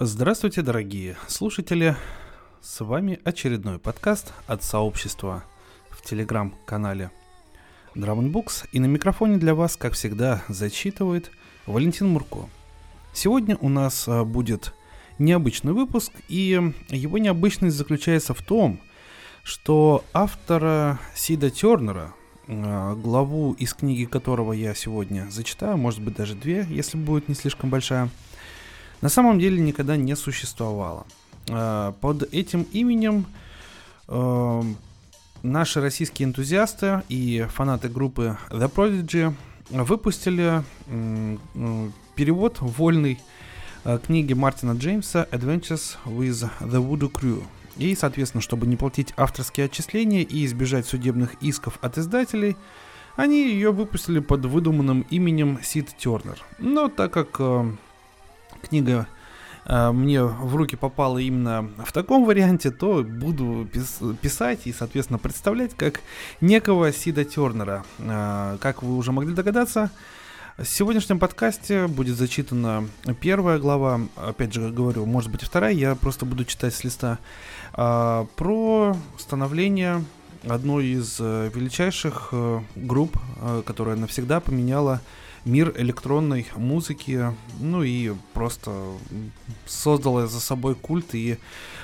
[0.00, 1.96] Здравствуйте, дорогие слушатели!
[2.60, 5.42] С вами очередной подкаст от сообщества
[5.90, 7.10] в телеграм-канале
[7.96, 8.68] Drum Books.
[8.70, 11.32] И на микрофоне для вас, как всегда, зачитывает
[11.66, 12.48] Валентин Мурко.
[13.12, 14.72] Сегодня у нас а, будет
[15.18, 18.78] необычный выпуск, и его необычность заключается в том,
[19.42, 22.14] что автора Сида Тернера,
[22.46, 27.34] а, главу из книги которого я сегодня зачитаю, может быть даже две, если будет не
[27.34, 28.10] слишком большая,
[29.00, 31.06] на самом деле никогда не существовало.
[31.50, 33.26] А, под этим именем
[35.42, 39.34] наши российские энтузиасты и фанаты группы The Prodigy
[39.70, 40.62] выпустили
[42.14, 43.20] перевод вольный
[43.84, 47.44] э, книги Мартина Джеймса Adventures with the Voodoo Crew.
[47.76, 52.56] И, соответственно, чтобы не платить авторские отчисления и избежать судебных исков от издателей,
[53.14, 56.38] они ее выпустили под выдуманным именем Сид Тернер.
[56.58, 57.70] Но так как э,
[58.60, 59.06] книга
[59.64, 65.18] э, мне в руки попала именно в таком варианте, то буду пис- писать и, соответственно,
[65.18, 66.00] представлять как
[66.40, 67.84] некого Сида Тернера.
[67.98, 69.90] Э, как вы уже могли догадаться,
[70.58, 72.88] в сегодняшнем подкасте будет зачитана
[73.20, 77.18] первая глава, опять же говорю, может быть вторая, я просто буду читать с листа,
[77.74, 80.04] а, про становление
[80.48, 85.00] одной из э, величайших э, групп, э, которая навсегда поменяла
[85.48, 88.70] мир электронной музыки, ну и просто
[89.66, 91.38] создала за собой культ и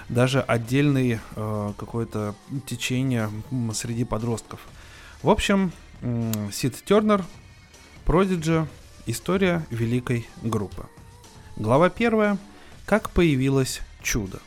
[0.08, 2.34] даже отдельный э, какое-то
[2.66, 3.30] течение
[3.72, 4.60] среди подростков.
[5.22, 5.72] В общем,
[6.52, 7.24] Сид Тернер
[8.04, 8.68] Продиджи.
[9.06, 10.86] История великой группы.
[11.56, 12.38] Глава первая.
[12.86, 14.40] Как появилось чудо.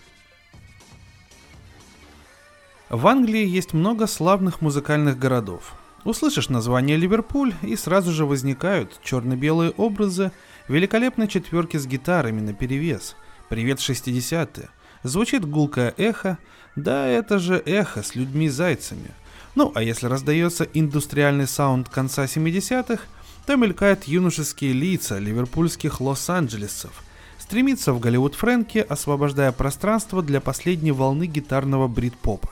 [2.89, 5.73] В Англии есть много славных музыкальных городов.
[6.07, 10.31] Услышишь название Ливерпуль, и сразу же возникают черно-белые образы
[10.69, 13.17] великолепной четверки с гитарами на перевес.
[13.49, 14.69] Привет 60-е.
[15.03, 16.37] Звучит гулкое эхо,
[16.77, 19.11] да это же эхо с людьми-зайцами.
[19.53, 23.03] Ну, а если раздается индустриальный саунд конца 70-х,
[23.45, 27.03] то мелькают юношеские лица ливерпульских Лос-Анджелесцев,
[27.37, 32.51] стремится в Голливуд Фрэнки, освобождая пространство для последней волны гитарного брит-попа.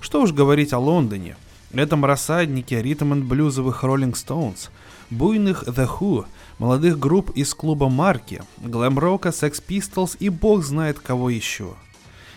[0.00, 1.36] Что уж говорить о Лондоне,
[1.72, 4.70] этом рассаднике ритм-н-блюзовых Rolling Stones,
[5.10, 6.26] буйных The Who,
[6.58, 11.74] молодых групп из клуба Марки, глэм-рока, Sex Pistols и бог знает кого еще.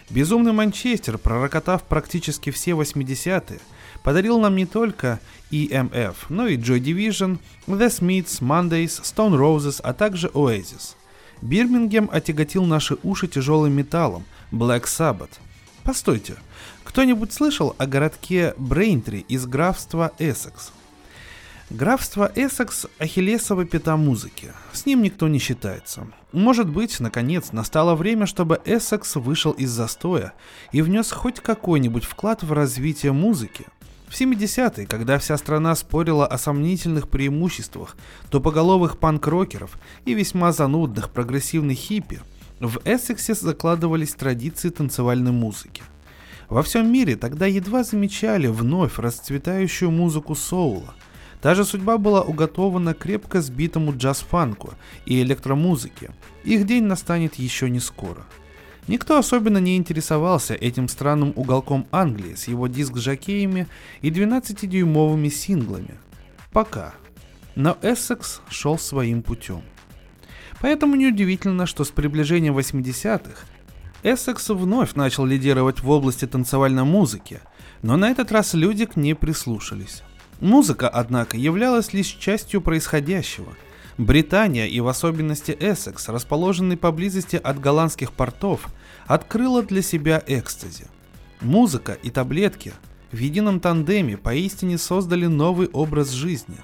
[0.10, 3.60] Безумный Манчестер, пророкотав практически все 80-е,
[4.04, 5.22] подарил нам не только
[5.52, 10.96] EMF, но и Joy Division, The Smiths, Mondays, Stone Roses, а также Oasis.
[11.42, 15.40] Бирмингем отяготил наши уши тяжелым металлом, Black Sabbath.
[15.84, 16.36] Постойте,
[16.92, 20.74] кто-нибудь слышал о городке Брейнтри из графства Эссекс?
[21.70, 24.52] Графство Эссекс– ахиллесова пята музыки.
[24.74, 26.06] С ним никто не считается.
[26.34, 30.34] Может быть, наконец, настало время, чтобы Эссекс вышел из застоя
[30.74, 33.66] и внес хоть какой-нибудь вклад в развитие музыки–
[34.10, 37.96] в 70-е, когда вся страна спорила о сомнительных преимуществах
[38.30, 42.20] тупоголовых панк-рокеров и весьма занудных прогрессивных хиппи,
[42.60, 45.84] в Эссексе закладывались традиции танцевальной музыки.
[46.52, 50.94] Во всем мире тогда едва замечали вновь расцветающую музыку соула.
[51.42, 54.74] Та же судьба была уготована крепко сбитому джаз-фанку
[55.06, 56.12] и электромузыке.
[56.44, 58.28] Их день настанет еще не скоро–
[58.88, 63.68] Никто особенно не интересовался этим странным уголком Англии с его диск-жокеями
[64.02, 65.96] и 12-дюймовыми синглами.
[66.52, 66.96] Пока.
[67.56, 69.62] Но Эссекс шел своим путем.
[70.62, 73.46] Поэтому неудивительно, что с приближением 80-х
[74.04, 77.42] Эссекс вновь начал лидировать в области танцевальной музыки,
[77.82, 80.04] но на этот раз люди к ней прислушались.
[80.40, 83.54] Музыка, однако, являлась лишь частью происходящего–
[83.98, 88.68] Британия и в особенности Эссекс, расположенный поблизости от голландских портов,
[89.06, 90.88] открыла для себя экстази.
[91.42, 92.74] Музыка и таблетки
[93.12, 96.58] в едином тандеме поистине создали новый образ жизни.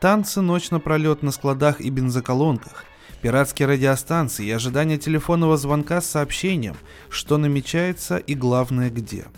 [0.00, 2.84] Танцы ночь напролет на складах и бензоколонках,
[3.22, 6.76] пиратские радиостанции и ожидание телефонного звонка с сообщением,
[7.08, 9.26] что намечается и главное где–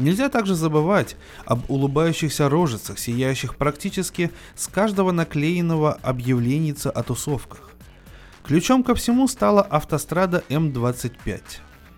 [0.00, 7.70] Нельзя также забывать об улыбающихся рожицах, сияющих практически с каждого наклеенного объявленийца о тусовках.
[8.42, 11.42] Ключом ко всему стала автострада М25.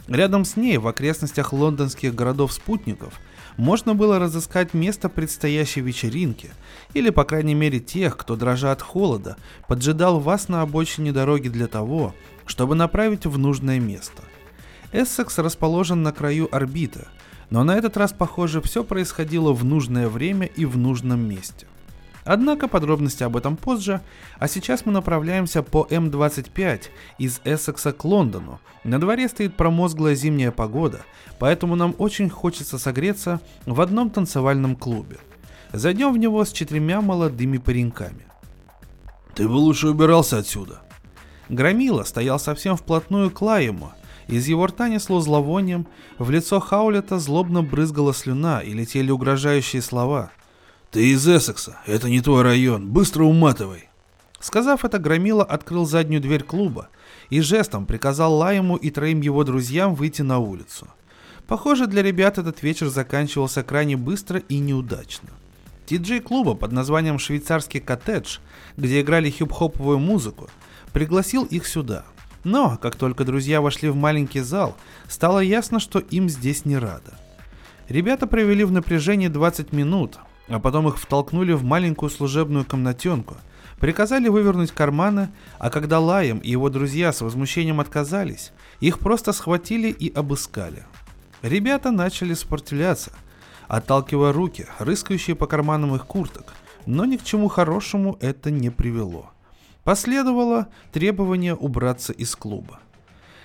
[0.08, 3.20] Рядом с ней, в окрестностях лондонских городов-спутников,
[3.56, 6.50] можно было разыскать место предстоящей вечеринки,
[6.94, 9.37] или, по крайней мере, тех, кто, дрожа от холода,
[9.69, 12.14] поджидал вас на обочине дороги для того,
[12.46, 14.22] чтобы направить в нужное место.
[14.93, 17.06] Эссекс расположен на краю орбиты–
[17.52, 21.66] но на этот раз, похоже, все происходило в нужное время и в нужном месте.
[22.24, 24.00] Однако подробности об этом позже,
[24.38, 26.82] а сейчас мы направляемся по М25
[27.19, 28.60] из Эссекса к Лондону.
[28.84, 31.00] На дворе стоит промозглая зимняя погода,
[31.38, 35.19] поэтому нам очень хочется согреться в одном танцевальном клубе.
[35.72, 38.26] Зайдем в него с четырьмя молодыми пареньками.
[39.34, 40.82] «Ты бы лучше убирался отсюда»,
[41.52, 43.92] Громила стоял совсем вплотную к Лаему.
[44.26, 45.86] Из его рта несло зловонием,
[46.18, 50.30] в лицо Хаулета злобно брызгала слюна и летели угрожающие слова.
[50.92, 53.88] «Ты из Эссекса, это не твой район, быстро уматывай!»
[54.40, 56.90] Сказав это, Громила открыл заднюю дверь клуба
[57.30, 60.88] и жестом приказал Лаему и троим его друзьям выйти на улицу.
[61.46, 65.30] Похоже, для ребят этот вечер заканчивался крайне быстро и неудачно.
[65.86, 68.40] Ти-джей клуба под названием «Швейцарский коттедж»,
[68.76, 70.50] где играли хип-хоповую музыку,
[70.92, 72.04] пригласил их сюда.
[72.44, 74.76] Но, как только друзья вошли в маленький зал,
[75.08, 77.18] стало ясно, что им здесь не рада.
[77.88, 80.18] Ребята провели в напряжении 20 минут,
[80.48, 83.36] а потом их втолкнули в маленькую служебную комнатенку,
[83.78, 89.88] приказали вывернуть карманы, а когда Лаем и его друзья с возмущением отказались, их просто схватили
[89.88, 90.84] и обыскали.
[91.42, 93.12] Ребята начали спортиляться,
[93.66, 96.54] отталкивая руки, рыскающие по карманам их курток,
[96.86, 99.30] но ни к чему хорошему это не привело.
[99.84, 102.78] Последовало требование убраться из клуба.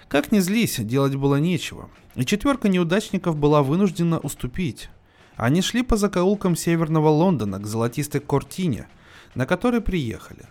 [0.08, 4.90] Как ни злись, делать было нечего, и четверка неудачников была вынуждена уступить.
[5.38, 8.88] Они шли по закоулкам северного Лондона к золотистой кортине,
[9.36, 10.46] на которой приехали.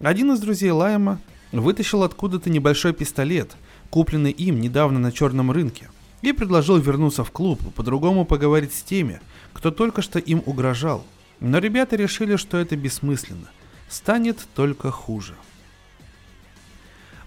[0.00, 1.18] Один из друзей Лайма
[1.50, 3.56] вытащил откуда-то небольшой пистолет,
[3.88, 5.88] купленный им недавно на черном рынке,
[6.20, 9.20] и предложил вернуться в клуб и по-другому поговорить с теми,
[9.54, 11.04] кто только что им угрожал.
[11.40, 13.48] Но ребята решили, что это бессмысленно
[13.88, 15.34] станет только хуже.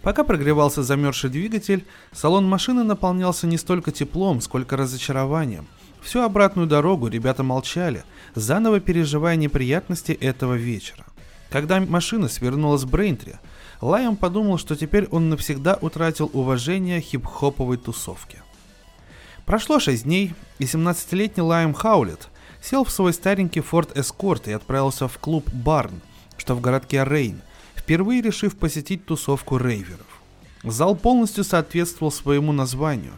[0.01, 5.67] Пока прогревался замерзший двигатель, салон машины наполнялся не столько теплом, сколько разочарованием.
[6.01, 8.03] Всю обратную дорогу ребята молчали,
[8.33, 11.05] заново переживая неприятности этого вечера.
[11.51, 13.35] Когда машина свернула с Брейнтри,
[13.81, 18.41] Лайон подумал, что теперь он навсегда утратил уважение хип-хоповой тусовки.
[19.45, 22.29] Прошло 6 дней, и 17-летний Лайм Хаулет
[22.61, 26.01] сел в свой старенький Ford Escort и отправился в клуб Барн–
[26.41, 27.41] что в городке Рейн,
[27.81, 30.05] впервые решив посетить тусовку рейверов.
[30.63, 33.13] Зал полностью соответствовал своему названию.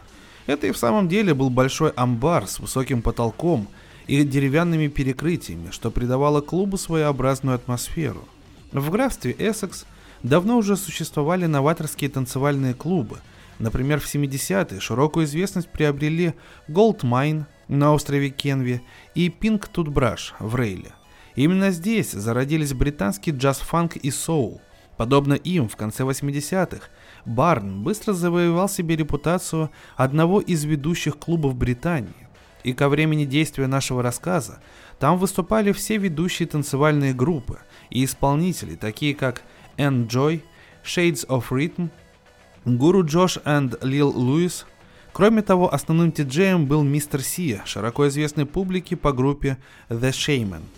[0.46, 3.68] Это и в самом деле был большой амбар с высоким потолком
[4.06, 8.24] и деревянными перекрытиями, что придавало клубу своеобразную атмосферу.
[8.72, 9.84] В графстве Эссекс
[10.22, 13.18] давно уже существовали новаторские танцевальные клубы.
[13.58, 16.34] Например, в 70-е широкую известность приобрели
[16.68, 18.80] Gold Mine на острове Кенви
[19.14, 20.92] и Pink Toothbrush в Рейле–
[21.34, 24.60] Именно здесь зародились британский джаз-фанк и соул.
[24.96, 26.86] Подобно им в конце 80-х,
[27.24, 32.28] Барн быстро завоевал себе репутацию одного из ведущих клубов Британии.
[32.62, 34.60] И ко времени действия нашего рассказа
[35.00, 37.58] там выступали все ведущие танцевальные группы
[37.90, 39.42] и исполнители, такие как
[39.76, 40.40] Enjoy,
[40.84, 41.90] Shades of Rhythm,
[42.64, 44.64] Guru Josh and Lil Lewis.
[45.12, 49.58] Кроме того, основным диджеем был мистер Сия, широко известный публике по группе
[49.88, 50.62] The Shaman–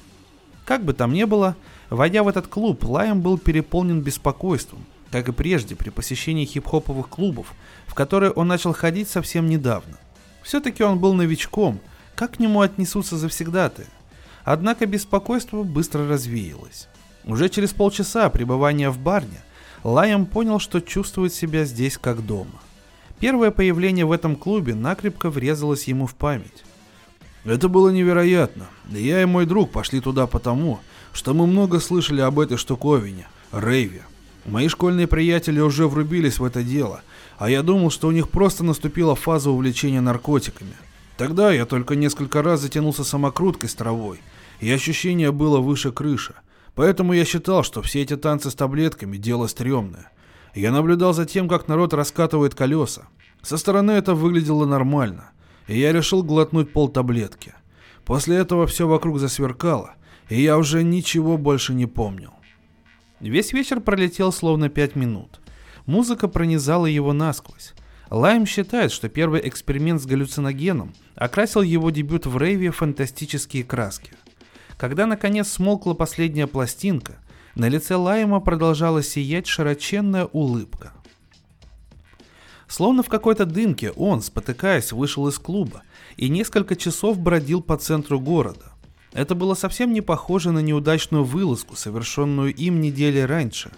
[0.67, 1.57] как бы там ни было,
[1.89, 7.55] войдя в этот клуб, Лайм был переполнен беспокойством, как и прежде при посещении хип-хоповых клубов,
[7.87, 9.97] в которые он начал ходить совсем недавно.
[10.43, 11.81] Все-таки он был новичком,
[12.17, 13.87] как к нему отнесутся завсегдаты?
[14.43, 16.89] Однако беспокойство быстро развеялось.
[17.25, 19.43] Уже через полчаса пребывания в барне
[19.85, 22.61] Лайм понял, что чувствует себя здесь как дома.
[23.21, 26.65] Первое появление в этом клубе накрепко врезалось ему в память.
[27.47, 28.67] Это было невероятно.
[28.91, 30.81] Я и мой друг пошли туда потому,
[31.13, 34.03] что мы много слышали об этой штуковине, рейве.
[34.47, 37.03] Мои школьные приятели уже врубились в это дело,
[37.39, 40.75] а я думал, что у них просто наступила фаза увлечения наркотиками.
[41.17, 44.21] Тогда я только несколько раз затянулся самокруткой с травой,
[44.59, 46.35] и ощущение было выше крыши.
[46.75, 50.11] Поэтому я считал, что все эти танцы с таблетками– дело стрёмное.
[50.55, 53.07] Я наблюдал за тем, как народ раскатывает колеса.
[53.43, 55.31] Со стороны это выглядело нормально
[55.67, 57.55] и я решил глотнуть пол таблетки.
[58.05, 59.95] После этого все вокруг засверкало,
[60.29, 62.33] и я уже ничего больше не помнил.
[63.21, 65.41] Весь вечер пролетел словно пять минут.
[65.87, 67.73] Музыка пронизала его насквозь.
[68.11, 74.13] Лайм считает, что первый эксперимент с галлюциногеном окрасил его дебют в рейве фантастические краски.
[74.77, 77.17] Когда наконец смолкла последняя пластинка,
[77.55, 80.93] на лице Лайма продолжала сиять широченная улыбка.
[82.69, 85.83] Словно в какой-то дымке он, спотыкаясь, вышел из клуба
[86.17, 88.73] и несколько часов бродил по центру города.
[89.13, 93.71] Это было совсем не похоже на неудачную вылазку, совершенную им недели раньше.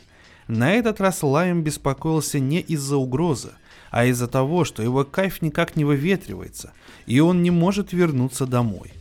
[0.49, 3.53] На этот раз Лайм беспокоился не из-за угрозы,
[3.91, 6.73] а из-за того, что его кайф никак не выветривается,
[7.07, 8.93] и он не может вернуться домой.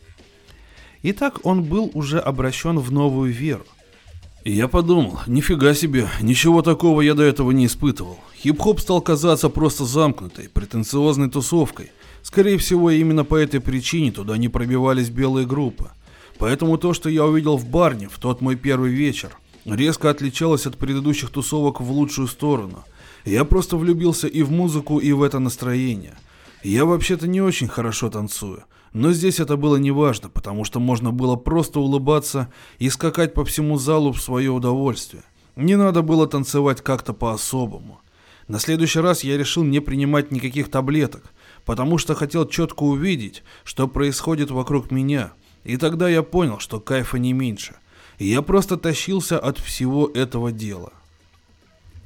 [1.02, 3.64] И так он был уже обращен в новую веру.
[4.44, 8.18] Я подумал, нифига себе, ничего такого я до этого не испытывал.
[8.36, 11.90] Хип-хоп стал казаться просто замкнутой, претенциозной тусовкой.
[12.22, 15.90] Скорее всего, именно по этой причине туда не пробивались белые группы.
[16.38, 20.78] Поэтому то, что я увидел в барне в тот мой первый вечер, резко отличалось от
[20.78, 22.84] предыдущих тусовок в лучшую сторону.
[23.24, 26.16] Я просто влюбился и в музыку, и в это настроение.
[26.62, 31.36] Я вообще-то не очень хорошо танцую, но здесь это было неважно, потому что можно было
[31.36, 35.22] просто улыбаться и скакать по всему залу в свое удовольствие.
[35.56, 38.00] Не надо было танцевать как-то по-особому.
[38.46, 41.32] На следующий раз я решил не принимать никаких таблеток,
[41.64, 45.32] потому что хотел четко увидеть, что происходит вокруг меня–
[45.68, 47.76] и тогда я понял, что кайфа не меньше.
[48.18, 50.92] И я просто тащился от всего этого дела.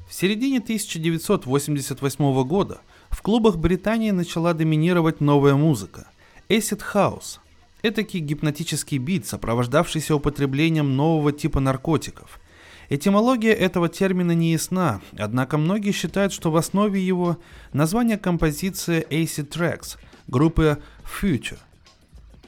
[0.09, 6.09] В середине 1988 года в клубах Британии начала доминировать новая музыка–
[6.49, 7.39] Acid House.
[7.83, 12.41] Этакий гипнотический бит, сопровождавшийся употреблением нового типа наркотиков.
[12.89, 17.39] Этимология этого термина не ясна, однако многие считают, что в основе его
[17.73, 19.97] название композиции Acid Tracks
[20.29, 20.83] группы
[21.21, 21.59] Future–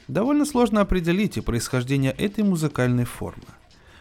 [0.07, 3.45] довольно сложно определить и происхождение этой музыкальной формы.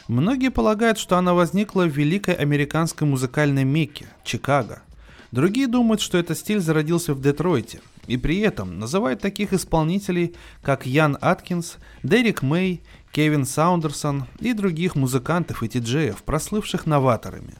[0.09, 4.83] Многие полагают, что она возникла в великой американской музыкальной Мекке, Чикаго.
[5.33, 10.87] Другие думают, что этот стиль зародился в Детройте, и при этом называют таких исполнителей, как
[10.87, 12.83] Ян Аткинс, Дерек Мэй,
[13.13, 17.55] Кевин Саундерсон и других музыкантов и диджеев, прослывших новаторами.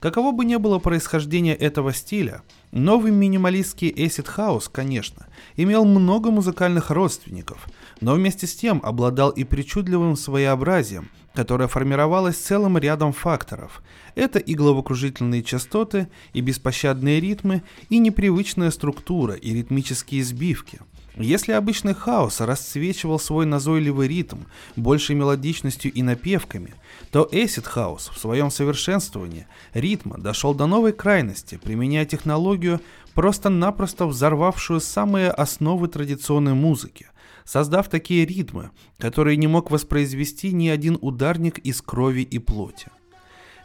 [0.00, 2.42] Каково бы ни было происхождение этого стиля,
[2.72, 5.26] новый минималистский Acid House, конечно,
[5.56, 7.68] имел много музыкальных родственников,
[8.00, 13.82] но вместе с тем обладал и причудливым своеобразием, которое формировалось целым рядом факторов.
[14.14, 20.80] Это и головокружительные частоты, и беспощадные ритмы, и непривычная структура, и ритмические сбивки–
[21.16, 24.38] если обычный хаос расцвечивал свой назойливый ритм
[24.76, 26.74] большей мелодичностью и напевками,
[27.10, 32.80] то Acid House в своем совершенствовании ритма дошел до новой крайности, применяя технологию,
[33.14, 37.08] просто-напросто взорвавшую самые основы традиционной музыки,
[37.44, 42.88] создав такие ритмы, которые не мог воспроизвести ни один ударник из крови и плоти.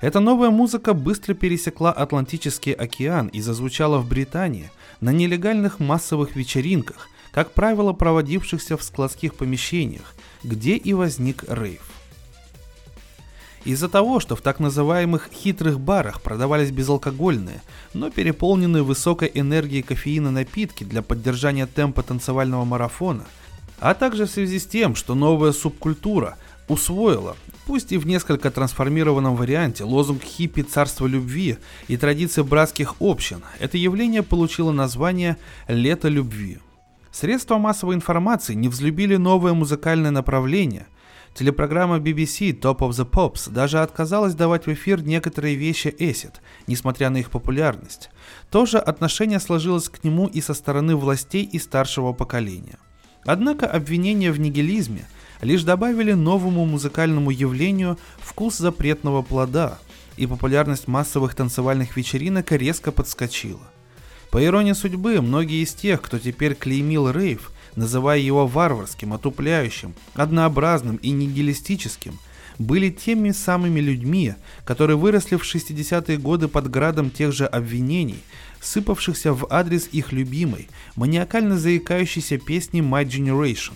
[0.01, 7.07] Эта новая музыка быстро пересекла Атлантический океан и зазвучала в Британии на нелегальных массовых вечеринках,
[7.35, 11.81] как правило, проводившихся в складских помещениях, где и возник рейв.
[13.65, 17.61] Из-за того, что в так называемых хитрых барах продавались безалкогольные,
[17.93, 23.25] но переполненные высокой энергией кофеина напитки для поддержания темпа танцевального марафона,
[23.79, 26.37] а также в связи с тем, что новая субкультура
[26.69, 31.57] усвоила, пусть и в несколько трансформированном варианте, лозунг хиппи царства любви
[31.89, 35.35] и традиции братских общин, это явление получило название
[35.67, 36.59] «Лето любви».
[37.15, 40.87] Средства массовой информации не взлюбили новое музыкальное направление.
[41.33, 46.33] Телепрограмма BBC Top of the Pops даже отказалась давать в эфир некоторые вещи Acid,
[46.67, 48.09] несмотря на их популярность.
[48.51, 52.79] То же отношение сложилось к нему и со стороны властей и старшего поколения.
[53.25, 55.07] Однако обвинения в нигилизме
[55.41, 59.77] лишь добавили новому музыкальному явлению вкус запретного плода,
[60.17, 63.71] и популярность массовых танцевальных вечеринок резко подскочила.
[64.35, 70.97] По иронии судьбы, многие из тех, кто теперь клеймил рейв, называя его варварским, отупляющим, однообразным
[70.97, 72.19] и нигилистическим,
[72.59, 74.33] были теми самыми людьми,
[74.65, 78.19] которые выросли в 60-е годы под градом тех же обвинений,
[78.59, 83.71] сыпавшихся в адрес их любимой, маниакально заикающейся песни My Generation.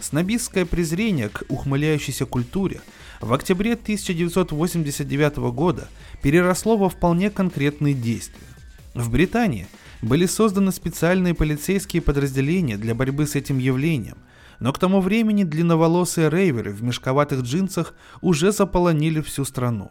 [0.00, 2.80] Снобистское презрение к ухмыляющейся культуре
[3.20, 5.86] в октябре 1989 года
[6.22, 8.48] переросло во вполне конкретные действия.
[8.94, 9.68] В Британии–
[10.02, 14.18] были созданы специальные полицейские подразделения для борьбы с этим явлением,
[14.58, 19.90] но к тому времени длинноволосые рейверы в мешковатых джинсах уже заполонили всю страну.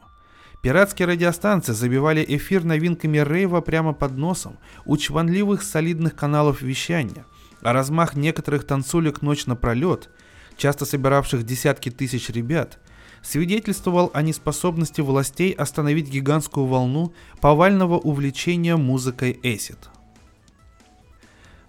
[0.62, 7.26] Пиратские радиостанции забивали эфир новинками рейва прямо под носом у чванливых солидных каналов вещания,
[7.62, 10.10] а размах некоторых танцулек ночь напролет,
[10.58, 12.80] часто собиравших десятки тысяч ребят,
[13.24, 19.78] свидетельствовал о неспособности властей остановить гигантскую волну повального увлечения музыкой Acid.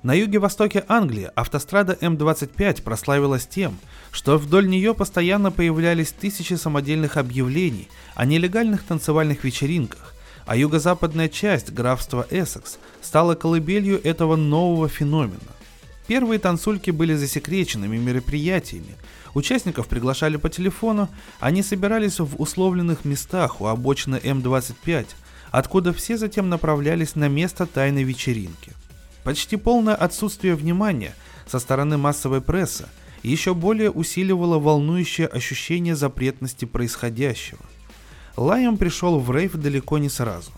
[0.02, 3.78] На юге-востоке Англии автострада М25 прославилась тем,
[4.10, 11.72] что вдоль нее постоянно появлялись тысячи самодельных объявлений о нелегальных танцевальных вечеринках, а юго-западная часть
[11.72, 15.38] графства Эссекс стала колыбелью этого нового феномена.
[16.08, 18.96] Первые танцульки были засекреченными мероприятиями,
[19.34, 25.06] участников приглашали по телефону, они собирались в условленных местах у обочины М25,
[25.52, 28.72] откуда все затем направлялись на место тайной вечеринки.
[29.24, 31.14] Почти полное отсутствие внимания
[31.46, 32.86] со стороны массовой прессы
[33.22, 37.60] еще более усиливало волнующее ощущение запретности происходящего.
[38.36, 40.50] Лайм пришел в рейв далеко не сразу.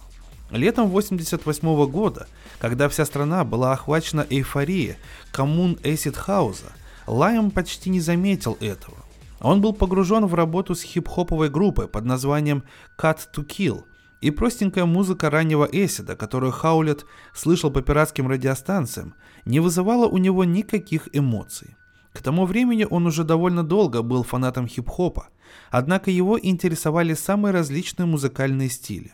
[0.51, 2.27] Летом 88 года,
[2.59, 4.97] когда вся страна была охвачена эйфорией
[5.33, 6.73] коммун Эсид Хауза,
[7.07, 8.97] Лайм почти не заметил этого.
[9.41, 12.63] Он был погружен в работу с хип-хоповой группой под названием
[12.97, 13.85] Cut to Kill,
[14.25, 17.05] и простенькая музыка раннего Эсида, которую Хаулет
[17.35, 19.15] слышал по пиратским радиостанциям,
[19.45, 21.77] не вызывала у него никаких эмоций.
[22.15, 25.29] К тому времени он уже довольно долго был фанатом хип-хопа,
[25.71, 29.13] однако его интересовали самые различные музыкальные стили.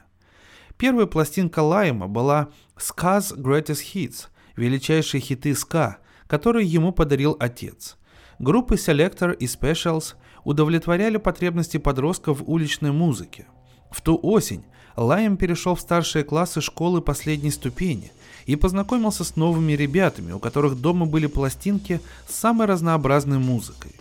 [0.76, 5.98] Первая пластинка Лайма была «Ska's Greatest Hits»– величайшие хиты ска,
[6.28, 7.96] которые ему подарил отец.
[8.38, 10.14] Группы Selector и Specials
[10.44, 13.48] удовлетворяли потребности подростков в уличной музыке.
[13.90, 14.64] В ту осень
[15.00, 18.12] Лайм перешел в старшие классы школы последней ступени
[18.44, 23.92] и познакомился с новыми ребятами, у которых дома были пластинки с самой разнообразной музыкой.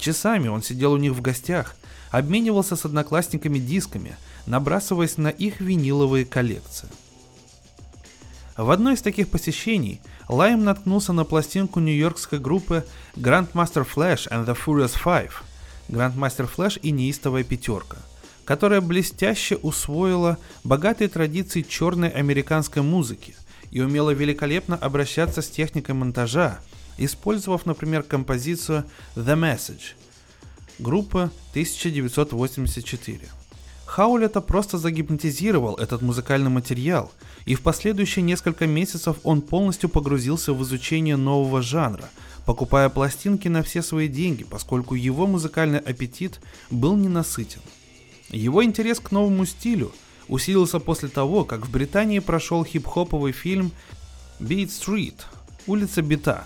[0.00, 1.76] Часами он сидел у них в гостях,
[2.10, 6.88] обменивался с одноклассниками дисками, набрасываясь на их виниловые коллекции.
[8.56, 12.84] В одно из таких посещений Лайм наткнулся на пластинку нью-йоркской группы
[13.14, 15.34] Grandmaster Flash and the Furious Five,
[15.88, 17.98] Grandmaster Flash и неистовая пятерка,
[18.48, 23.34] которая блестяще усвоила богатые традиции черной американской музыки
[23.70, 26.58] и умела великолепно обращаться с техникой монтажа,
[26.96, 28.84] использовав, например, композицию
[29.16, 29.96] The Message,
[30.78, 33.20] группа 1984.
[33.84, 37.12] Хаулета просто загипнотизировал этот музыкальный материал,
[37.44, 42.08] и в последующие несколько месяцев он полностью погрузился в изучение нового жанра,
[42.46, 46.40] покупая пластинки на все свои деньги, поскольку его музыкальный аппетит
[46.70, 47.60] был ненасытен.
[48.30, 49.92] Его интерес к новому стилю
[50.28, 53.72] усилился после того, как в Британии прошел хип-хоповый фильм
[54.40, 55.16] Beat Street–
[55.66, 56.44] улица бита.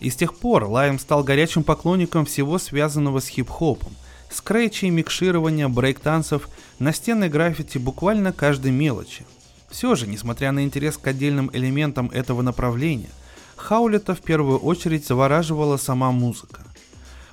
[0.00, 3.92] И с тех пор Лайм стал горячим поклонником всего связанного с хип-хопом,
[4.30, 6.48] скретчей, микширования, брейк-танцев,
[6.78, 9.24] настенной граффити буквально каждой мелочи.
[9.70, 13.10] Все же, несмотря на интерес к отдельным элементам этого направления,
[13.56, 16.62] Хаулета в первую очередь завораживала сама музыка.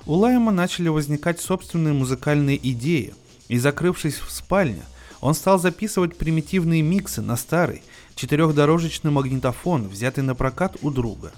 [0.06, 3.14] У Лайма начали возникать собственные музыкальные идеи,
[3.52, 4.82] и закрывшись в спальне,
[5.20, 7.82] он стал записывать примитивные миксы на старый,
[8.14, 11.32] четырехдорожечный магнитофон, взятый на прокат у друга.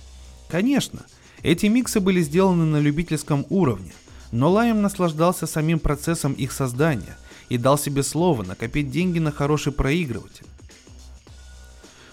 [0.48, 1.00] Конечно,
[1.42, 3.92] эти миксы были сделаны на любительском уровне,
[4.30, 9.72] но Лайм наслаждался самим процессом их создания и дал себе слово накопить деньги на хороший
[9.72, 10.46] проигрыватель.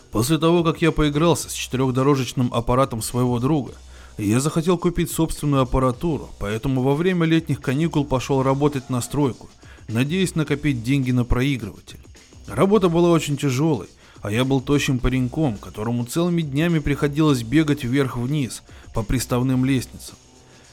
[0.10, 3.74] После того, как я поигрался с четырехдорожечным аппаратом своего друга,
[4.18, 9.48] я захотел купить собственную аппаратуру, поэтому во время летних каникул пошел работать на стройку,
[9.88, 12.00] надеясь накопить деньги на проигрыватель.
[12.48, 13.88] Работа была очень тяжелой,
[14.22, 18.64] а я был тощим пареньком, которому целыми днями приходилось бегать вверх-вниз
[18.94, 20.16] по приставным лестницам.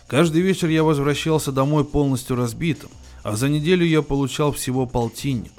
[0.06, 2.90] Каждый вечер я возвращался домой полностью разбитым,
[3.22, 5.52] а за неделю я получал всего полтинник.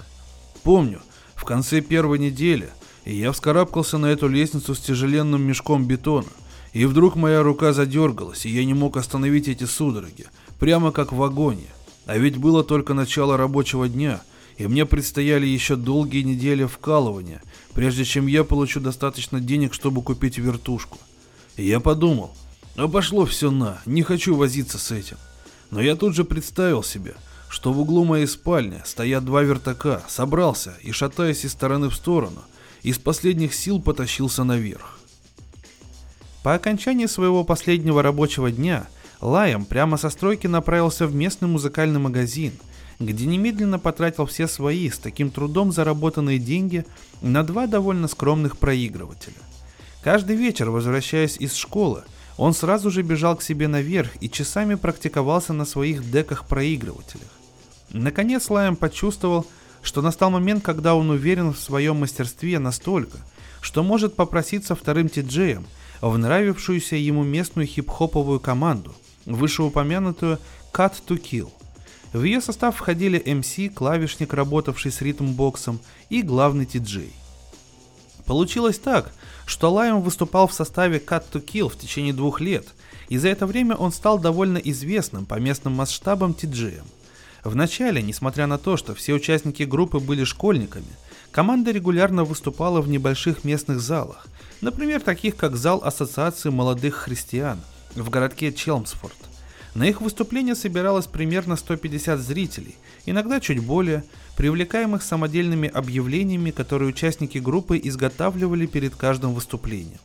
[0.64, 1.02] Помню,
[1.36, 2.70] в конце первой недели
[3.06, 6.28] я вскарабкался на эту лестницу с тяжеленным мешком бетона,
[6.74, 10.26] и вдруг моя рука задергалась, и я не мог остановить эти судороги,
[10.60, 11.68] прямо как в агоне.
[12.10, 14.24] А ведь было только начало рабочего дня,
[14.58, 17.40] и мне предстояли еще долгие недели вкалывания,
[17.76, 20.98] прежде чем я получу достаточно денег, чтобы купить вертушку.
[21.56, 22.34] И я подумал,
[22.76, 25.18] Обошло все на, не хочу возиться с этим.
[25.70, 27.14] Но я тут же представил себе,
[27.48, 32.42] что в углу моей спальни стоят два вертака, собрался и, шатаясь из стороны в сторону,
[32.82, 34.98] из последних сил потащился наверх.
[36.42, 38.88] По окончании своего последнего рабочего дня
[39.22, 42.54] Лайем прямо со стройки направился в местный музыкальный магазин,
[43.00, 46.86] где немедленно потратил все свои с таким трудом заработанные деньги
[47.22, 49.36] на два довольно скромных проигрывателя.
[50.02, 52.04] Каждый вечер, возвращаясь из школы,
[52.38, 57.28] он сразу же бежал к себе наверх и часами практиковался на своих деках-проигрывателях.
[57.92, 59.46] Наконец Лайм почувствовал,
[59.82, 63.18] что настал момент, когда он уверен в своем мастерстве настолько,
[63.60, 65.66] что может попроситься вторым тиджеем
[66.00, 68.94] в нравившуюся ему местную хип-хоповую команду,
[69.26, 70.40] вышеупомянутую
[70.74, 71.52] Cut to Kill.
[72.14, 75.80] В ее состав входили MC, клавишник, работавший с ритм-боксом,
[76.10, 77.14] и главный тиджей.
[78.26, 79.12] Получилось так,
[79.46, 82.68] что Лайм выступал в составе Cut to Kill в течение двух лет,
[83.10, 86.86] и за это время он стал довольно известным по местным масштабам тиджеем.
[87.44, 90.86] Вначале, несмотря на то, что все участники группы были школьниками,
[91.32, 94.28] команда регулярно выступала в небольших местных залах,
[94.62, 97.60] например, таких как зал Ассоциации молодых христиан
[97.96, 99.16] в городке Челмсфорд.
[99.76, 102.76] На их выступление собиралось примерно 150 зрителей,
[103.06, 104.04] иногда чуть более,
[104.36, 110.00] привлекаемых самодельными объявлениями, которые участники группы изготавливали перед каждым выступлением.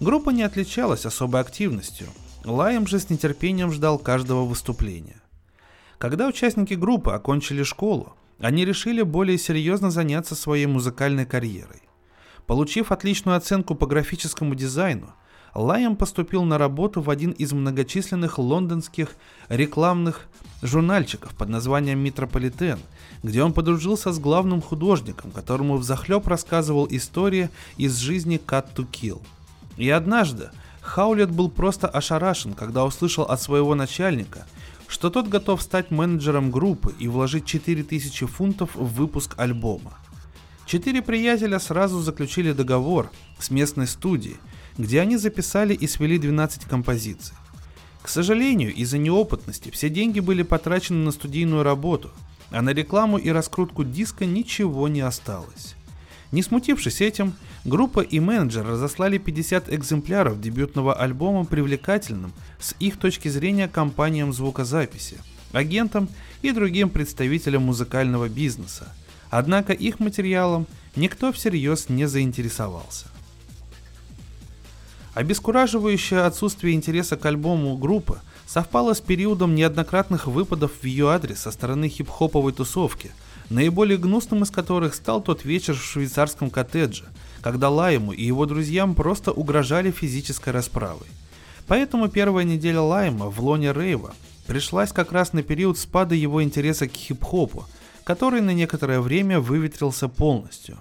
[0.00, 2.08] Группа не отличалась особой активностью,
[2.44, 5.20] Лайм же с нетерпением ждал каждого выступления.
[5.98, 11.82] Когда участники группы окончили школу, они решили более серьезно заняться своей музыкальной карьерой.
[12.46, 15.12] Получив отличную оценку по графическому дизайну,
[15.56, 19.16] Лайм поступил на работу в один из многочисленных лондонских
[19.48, 20.26] рекламных
[20.60, 22.78] журнальчиков под названием «Метрополитен»,
[23.22, 29.22] где он подружился с главным художником, которому взахлеб рассказывал истории из жизни Cut to Kill.
[29.78, 30.50] И однажды
[30.82, 34.46] Хаулет был просто ошарашен, когда услышал от своего начальника,
[34.88, 39.94] что тот готов стать менеджером группы и вложить 4000 фунтов в выпуск альбома.
[40.66, 44.36] Четыре приятеля сразу заключили договор с местной студией,
[44.78, 47.34] где они записали и свели 12 композиций.
[48.02, 52.10] К сожалению, из-за неопытности все деньги были потрачены на студийную работу,
[52.50, 55.74] а на рекламу и раскрутку диска ничего не осталось.
[56.32, 57.34] Не смутившись этим,
[57.64, 65.18] группа и менеджер разослали 50 экземпляров дебютного альбома привлекательным с их точки зрения компаниям звукозаписи,
[65.52, 66.08] агентам
[66.42, 68.92] и другим представителям музыкального бизнеса.
[69.30, 73.06] Однако их материалом никто всерьез не заинтересовался.
[75.16, 81.50] Обескураживающее отсутствие интереса к альбому группы совпало с периодом неоднократных выпадов в ее адрес со
[81.50, 83.10] стороны хип-хоповой тусовки–
[83.50, 87.04] наиболее гнусным из которых стал тот вечер в швейцарском коттедже,
[87.42, 91.06] когда Лайму и его друзьям просто угрожали физической расправой.
[91.66, 94.14] Поэтому первая неделя Лайма в лоне Рейва
[94.46, 97.66] пришлась как раз на период спада его интереса к хип-хопу,
[98.04, 100.78] который на некоторое время выветрился полностью.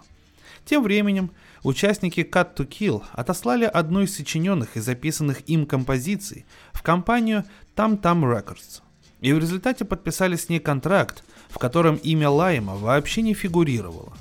[0.65, 1.32] Тем временем
[1.63, 8.00] участники Cut to Kill отослали одну из сочиненных и записанных им композиций в компанию Tam
[8.00, 8.82] Tam Records.
[9.22, 14.13] И в результате подписали с ней контракт, в котором имя Лайма вообще не фигурировало.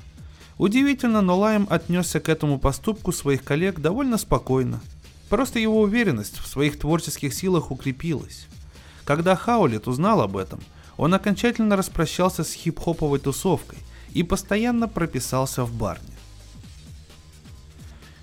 [0.57, 4.79] Удивительно, но Лайм отнесся к этому поступку своих коллег довольно спокойно.
[5.29, 8.47] Просто его уверенность в своих творческих силах укрепилась.
[9.03, 10.59] Когда Хаулет узнал об этом,
[10.97, 13.79] он окончательно распрощался с хип-хоповой тусовкой
[14.13, 16.14] и постоянно прописался в барне.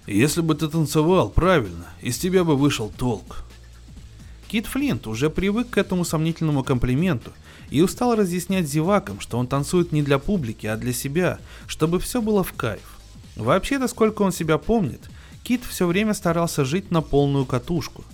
[0.06, 3.44] «Если бы ты танцевал правильно, из тебя бы вышел толк».
[4.48, 7.30] Кит Флинт уже привык к этому сомнительному комплименту
[7.70, 12.20] и устал разъяснять зевакам, что он танцует не для публики, а для себя, чтобы все
[12.20, 12.98] было в кайф.
[13.36, 15.08] Вообще-то, сколько он себя помнит,
[15.42, 18.04] Кит все время старался жить на полную катушку.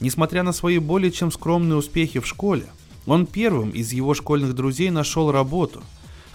[0.00, 2.66] Несмотря на свои более чем скромные успехи в школе,
[3.06, 5.82] он первым из его школьных друзей нашел работу,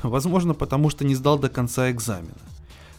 [0.01, 2.33] возможно потому что не сдал до конца экзамена.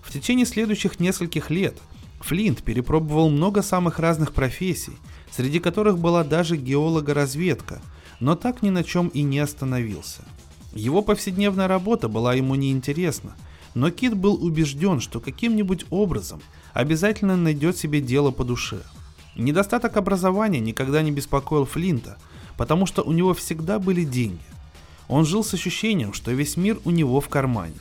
[0.00, 1.76] В течение следующих нескольких лет
[2.22, 4.96] Флинт перепробовал много самых разных профессий,
[5.30, 7.82] среди которых была даже геологоразведка,
[8.20, 10.22] но так ни на чем и не остановился.
[10.72, 13.34] Его повседневная работа была ему неинтересна,
[13.74, 16.40] но Кит был убежден, что каким-нибудь образом
[16.72, 18.82] обязательно найдет себе дело по душе.
[19.34, 22.18] Недостаток образования никогда не беспокоил Флинта,
[22.56, 24.44] потому что у него всегда были деньги.
[25.08, 27.74] Он жил с ощущением, что весь мир у него в кармане.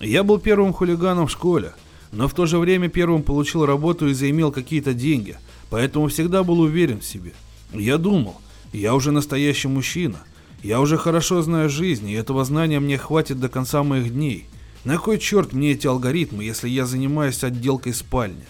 [0.00, 1.74] Я был первым хулиганом в школе,
[2.12, 5.36] но в то же время первым получил работу и заимел какие-то деньги,
[5.70, 7.32] поэтому всегда был уверен в себе.
[7.72, 8.40] Я думал,
[8.72, 10.18] я уже настоящий мужчина.
[10.62, 14.46] Я уже хорошо знаю жизнь, и этого знания мне хватит до конца моих дней.
[14.84, 18.44] На кой черт мне эти алгоритмы, если я занимаюсь отделкой спальни?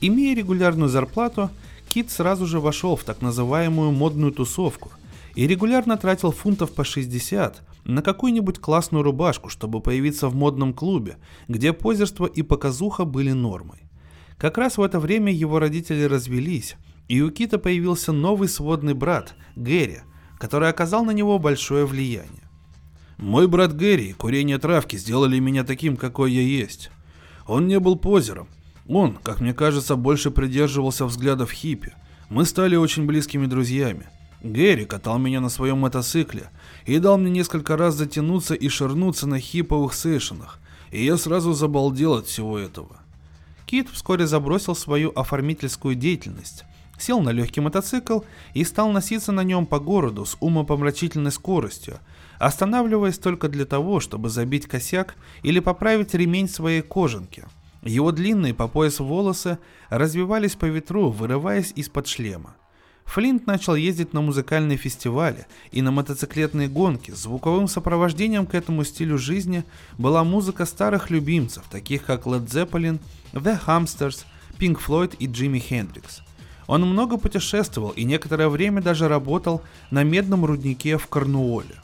[0.00, 1.50] Имея регулярную зарплату,
[1.88, 4.90] Кит сразу же вошел в так называемую модную тусовку
[5.34, 11.16] и регулярно тратил фунтов по 60 на какую-нибудь классную рубашку, чтобы появиться в модном клубе,
[11.48, 13.78] где позерство и показуха были нормой.
[14.36, 16.76] Как раз в это время его родители развелись,
[17.08, 20.00] и у Кита появился новый сводный брат, Гэри,
[20.38, 22.48] который оказал на него большое влияние.
[23.16, 26.90] Мой брат Гэри и курение травки сделали меня таким, какой я есть.
[27.46, 28.48] Он не был позером.
[28.86, 31.94] Он, как мне кажется, больше придерживался взглядов хиппи.
[32.28, 34.06] Мы стали очень близкими друзьями.
[34.42, 36.50] Гэри катал меня на своем мотоцикле
[36.88, 40.58] и дал мне несколько раз затянуться и ширнуться на хиповых сейшенах,
[40.90, 42.96] и я сразу забалдел от всего этого.
[43.66, 46.64] Кит вскоре забросил свою оформительскую деятельность
[46.98, 48.20] сел на легкий мотоцикл
[48.54, 52.00] и стал носиться на нем по городу с умопомрачительной скоростью,
[52.38, 57.44] останавливаясь только для того, чтобы забить косяк или поправить ремень своей кожанки.
[57.82, 62.56] Его длинные по пояс волосы развивались по ветру, вырываясь из-под шлема.
[63.08, 67.10] Флинт начал ездить на музыкальные фестивали и на мотоциклетные гонки.
[67.10, 69.64] Звуковым сопровождением к этому стилю жизни
[69.96, 73.00] была музыка старых любимцев, таких как Led Zeppelin,
[73.32, 74.26] The Hamsters,
[74.58, 76.20] Pink Floyd и Джимми Хендрикс.
[76.66, 81.76] Он много путешествовал и некоторое время даже работал на медном руднике в Корнуоле.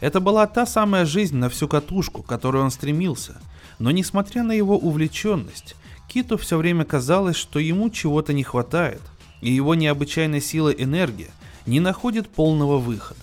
[0.00, 3.40] Это была та самая жизнь на всю катушку, к которой он стремился,
[3.78, 5.76] но несмотря на его увлеченность,
[6.08, 9.00] Киту все время казалось, что ему чего-то не хватает,
[9.40, 11.30] и его необычайная сила энергия
[11.66, 13.20] не находит полного выхода.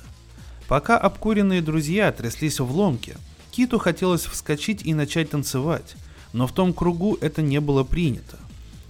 [0.67, 3.17] Пока обкуренные друзья тряслись в ломке,
[3.51, 5.95] Киту хотелось вскочить и начать танцевать,
[6.33, 8.37] но в том кругу это не было принято.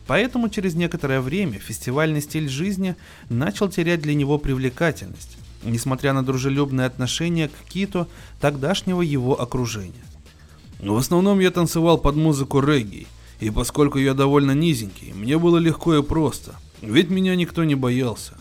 [0.07, 2.95] Поэтому через некоторое время фестивальный стиль жизни
[3.29, 8.07] начал терять для него привлекательность, несмотря на дружелюбное отношение к Киту
[8.39, 10.05] тогдашнего его окружения.
[10.79, 13.07] В основном я танцевал под музыку регги,
[13.39, 18.33] и поскольку я довольно низенький, мне было легко и просто, ведь меня никто не боялся.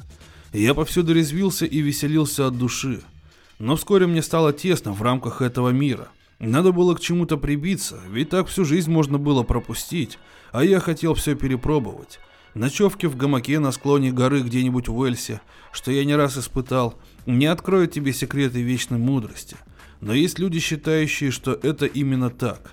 [0.52, 3.00] Я повсюду резвился и веселился от души.
[3.58, 6.08] Но вскоре мне стало тесно в рамках этого мира.
[6.38, 10.18] Надо было к чему-то прибиться, ведь так всю жизнь можно было пропустить,
[10.50, 12.18] а я хотел все перепробовать.
[12.54, 17.46] Ночевки в гамаке на склоне горы где-нибудь в Уэльсе, что я не раз испытал, не
[17.46, 19.56] откроют тебе секреты вечной мудрости–
[20.02, 22.72] но есть люди, считающие, что это именно так.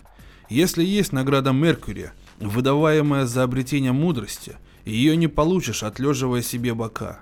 [0.50, 4.56] Если есть награда Меркурия, выдаваемая за обретение мудрости,
[4.90, 7.20] ее не получишь, отлеживая себе бока.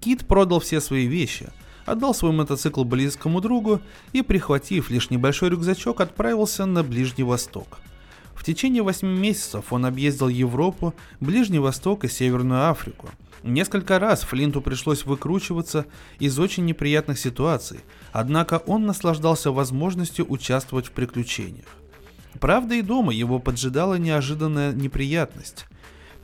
[0.00, 1.50] Кит продал все свои вещи,
[1.86, 3.80] отдал свой мотоцикл близкому другу
[4.12, 7.78] и, прихватив лишь небольшой рюкзачок, отправился на Ближний Восток.
[8.34, 13.08] В течение восьми месяцев он объездил Европу, Ближний Восток и Северную Африку–
[13.44, 15.84] Несколько раз Флинту пришлось выкручиваться
[16.18, 21.66] из очень неприятных ситуаций, однако он наслаждался возможностью участвовать в приключениях.
[22.40, 25.66] Правда и дома его поджидала неожиданная неприятность.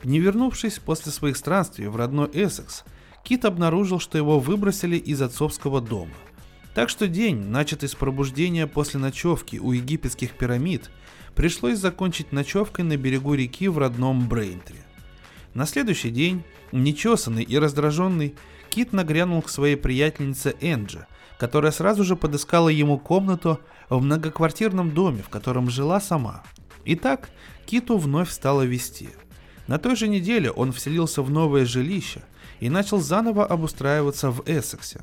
[0.03, 2.83] Не вернувшись после своих странствий в родной Эссекс,
[3.23, 6.13] Кит обнаружил, что его выбросили из отцовского дома.
[6.73, 10.89] Так что день, начатый с пробуждения после ночевки у египетских пирамид,
[11.35, 14.83] пришлось закончить ночевкой на берегу реки в родном Брейнтре.
[15.53, 18.35] На следующий день Нечесанный и раздраженный,
[18.69, 21.05] Кит нагрянул к своей приятельнице Энджи,
[21.37, 23.59] которая сразу же подыскала ему комнату
[23.89, 26.43] в многоквартирном доме, в котором жила сама.
[26.85, 27.29] Итак,
[27.65, 29.09] Киту вновь стало вести.
[29.71, 32.23] На той же неделе он вселился в новое жилище
[32.59, 34.99] и начал заново обустраиваться в Эссексе.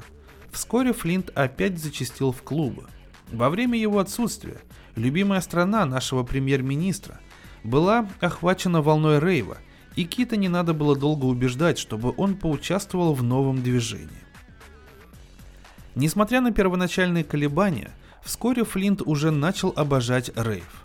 [0.53, 2.85] Вскоре Флинт опять зачастил в клубы.
[3.33, 4.59] Во время его отсутствия
[4.95, 7.19] любимая страна нашего премьер-министра
[7.65, 9.57] была охвачена волной рейва–
[9.97, 14.23] и Кита не надо было долго убеждать, чтобы он поучаствовал в новом движении.
[15.95, 17.91] Несмотря на первоначальные колебания,
[18.23, 20.85] вскоре Флинт уже начал обожать рейв.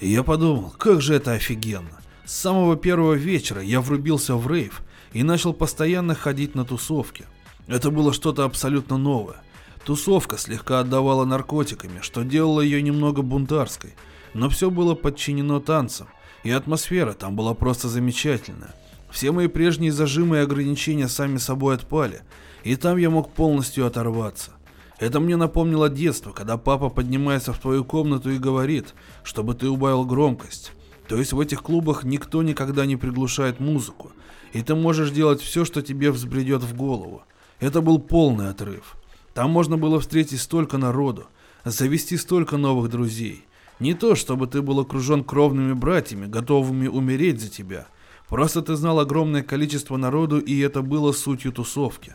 [0.00, 2.00] я подумал, как же это офигенно.
[2.24, 7.24] С самого первого вечера я врубился в рейв и начал постоянно ходить на тусовки.
[7.66, 9.42] Это было что-то абсолютно новое.
[9.84, 13.94] Тусовка слегка отдавала наркотиками, что делало ее немного бунтарской,
[14.34, 16.08] но все было подчинено танцам,
[16.44, 18.74] и атмосфера там была просто замечательная.
[19.10, 22.22] Все мои прежние зажимы и ограничения сами собой отпали,
[22.62, 24.52] и там я мог полностью оторваться.
[24.98, 30.04] Это мне напомнило детство, когда папа поднимается в твою комнату и говорит, чтобы ты убавил
[30.04, 30.72] громкость.
[31.10, 34.12] То есть в этих клубах никто никогда не приглушает музыку,
[34.52, 37.24] и ты можешь делать все, что тебе взбредет в голову.
[37.58, 38.94] Это был полный отрыв.
[39.34, 41.26] Там можно было встретить столько народу,
[41.64, 43.44] завести столько новых друзей.
[43.80, 47.88] Не то, чтобы ты был окружен кровными братьями, готовыми умереть за тебя.
[48.28, 52.14] Просто ты знал огромное количество народу, и это было сутью тусовки.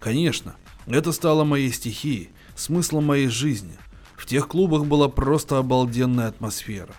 [0.00, 0.54] Конечно,
[0.84, 3.78] это стало моей стихией, смыслом моей жизни.
[4.14, 6.94] В тех клубах была просто обалденная атмосфера.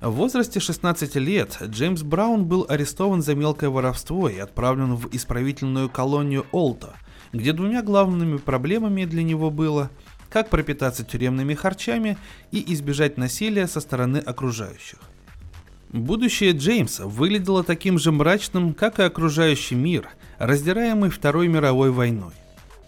[0.00, 5.88] В возрасте 16 лет Джеймс Браун был арестован за мелкое воровство и отправлен в исправительную
[5.88, 6.94] колонию Олта,
[7.32, 9.90] где двумя главными проблемами для него было–
[10.30, 12.18] как пропитаться тюремными харчами
[12.52, 14.98] и избежать насилия со стороны окружающих.
[15.90, 20.08] Будущее Джеймса выглядело таким же мрачным, как и окружающий мир,
[20.38, 22.34] раздираемый Второй мировой войной.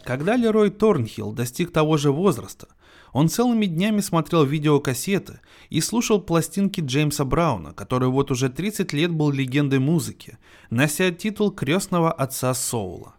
[0.04, 2.68] Когда Лерой Торнхилл достиг того же возраста,
[3.12, 9.10] он целыми днями смотрел видеокассеты и слушал пластинки Джеймса Брауна, который вот уже 30 лет
[9.10, 10.38] был легендой музыки,
[10.70, 13.14] нося титул крестного отца Соула.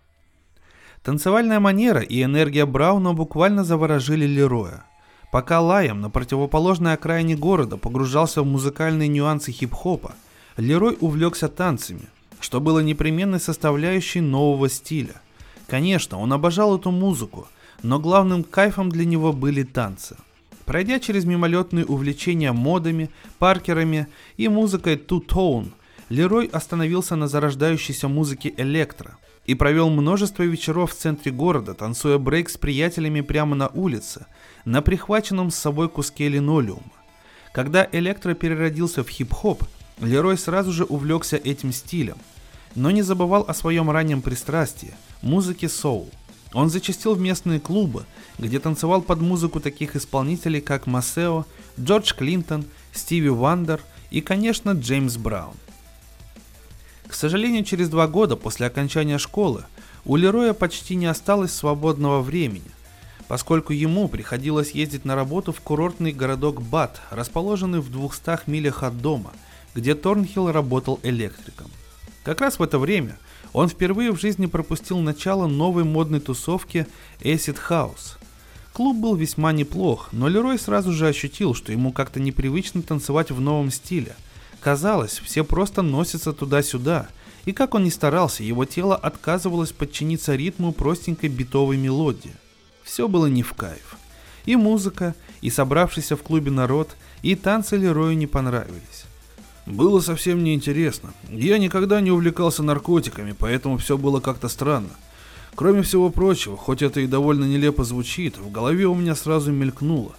[1.03, 4.85] Танцевальная манера и энергия Брауна буквально заворожили Лероя.
[5.31, 10.13] Пока Лайем на противоположной окраине города погружался в музыкальные нюансы хип-хопа,
[10.57, 12.07] Лерой увлекся танцами,
[12.39, 15.21] что было непременной составляющей нового стиля.
[15.67, 17.47] Конечно, он обожал эту музыку,
[17.83, 20.17] но главным кайфом для него были танцы.
[20.65, 25.71] Пройдя через мимолетные увлечения модами, паркерами и музыкой Two Tone,
[26.09, 32.49] Лерой остановился на зарождающейся музыке электро– и провел множество вечеров в центре города, танцуя брейк
[32.49, 34.25] с приятелями прямо на улице,
[34.65, 36.91] на прихваченном с собой куске линолеума.
[37.51, 39.63] Когда электро переродился в хип-хоп,
[39.99, 42.17] Лерой сразу же увлекся этим стилем,
[42.75, 46.09] но не забывал о своем раннем пристрастии– музыке соул.
[46.53, 48.05] Он зачастил в местные клубы,
[48.37, 51.45] где танцевал под музыку таких исполнителей, как Масео,
[51.79, 55.55] Джордж Клинтон, Стиви Вандер и, конечно, Джеймс Браун.
[57.07, 59.65] К сожалению, через два года после окончания школы
[60.05, 62.71] у Лероя почти не осталось свободного времени,
[63.27, 69.01] поскольку ему приходилось ездить на работу в курортный городок Бат, расположенный в 200 милях от
[69.01, 69.31] дома,
[69.73, 71.69] где Торнхилл работал электриком.
[72.23, 73.17] Как раз в это время
[73.53, 76.87] он впервые в жизни пропустил начало новой модной тусовки
[77.19, 78.17] Acid House.
[78.73, 83.41] Клуб был весьма неплох, но Лерой сразу же ощутил, что ему как-то непривычно танцевать в
[83.41, 84.15] новом стиле.
[84.61, 87.07] Казалось, все просто носятся туда-сюда–
[87.45, 92.33] и как он ни старался, его тело отказывалось подчиниться ритму простенькой битовой мелодии.
[92.83, 93.97] Все было не в кайф.
[94.45, 99.05] И музыка, и собравшийся в клубе народ, и танцы Лерою не понравились.
[99.65, 101.13] Было совсем неинтересно.
[101.29, 104.89] Я никогда не увлекался наркотиками, поэтому все было как-то странно.
[105.55, 110.13] Кроме всего прочего, хоть это и довольно нелепо звучит, в голове у меня сразу мелькнуло.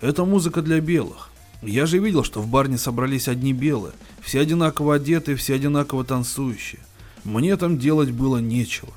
[0.00, 1.30] Это музыка для белых.
[1.62, 6.80] Я же видел, что в барне собрались одни белые, все одинаково одетые, все одинаково танцующие.
[7.24, 8.92] Мне там делать было нечего.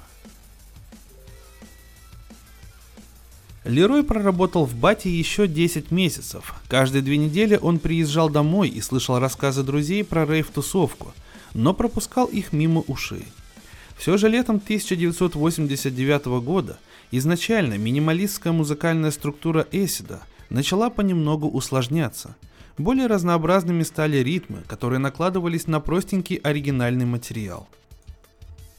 [3.69, 6.55] Лерой проработал в Бате еще 10 месяцев.
[6.67, 11.13] Каждые две недели он приезжал домой и слышал рассказы друзей про рейв-тусовку,
[11.53, 13.25] но пропускал их мимо ушей.
[13.95, 16.79] Все же летом 1989 года
[17.11, 22.35] изначально минималистская музыкальная структура Эсида начала понемногу усложняться–
[22.79, 27.67] более разнообразными стали ритмы, которые накладывались на простенький оригинальный материал.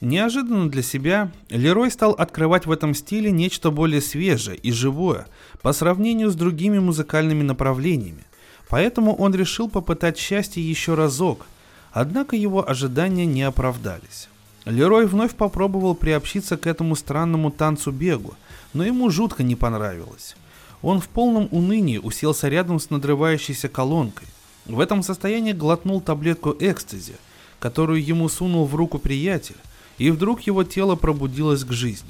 [0.01, 5.27] Неожиданно для себя, Лерой стал открывать в этом стиле нечто более свежее и живое
[5.61, 8.25] по сравнению с другими музыкальными направлениями,
[8.71, 11.45] поэтому он решил попытать счастье еще разок,
[11.93, 14.29] однако его ожидания не оправдались.
[14.65, 18.35] Лерой вновь попробовал приобщиться к этому странному танцу-бегу,
[18.73, 20.35] но ему жутко не понравилось.
[20.81, 24.29] Он в полном унынии уселся рядом с надрывающейся колонкой.
[24.65, 27.17] В этом состоянии глотнул таблетку экстази,
[27.59, 29.57] которую ему сунул в руку приятель,
[30.01, 32.09] и вдруг его тело пробудилось к жизни.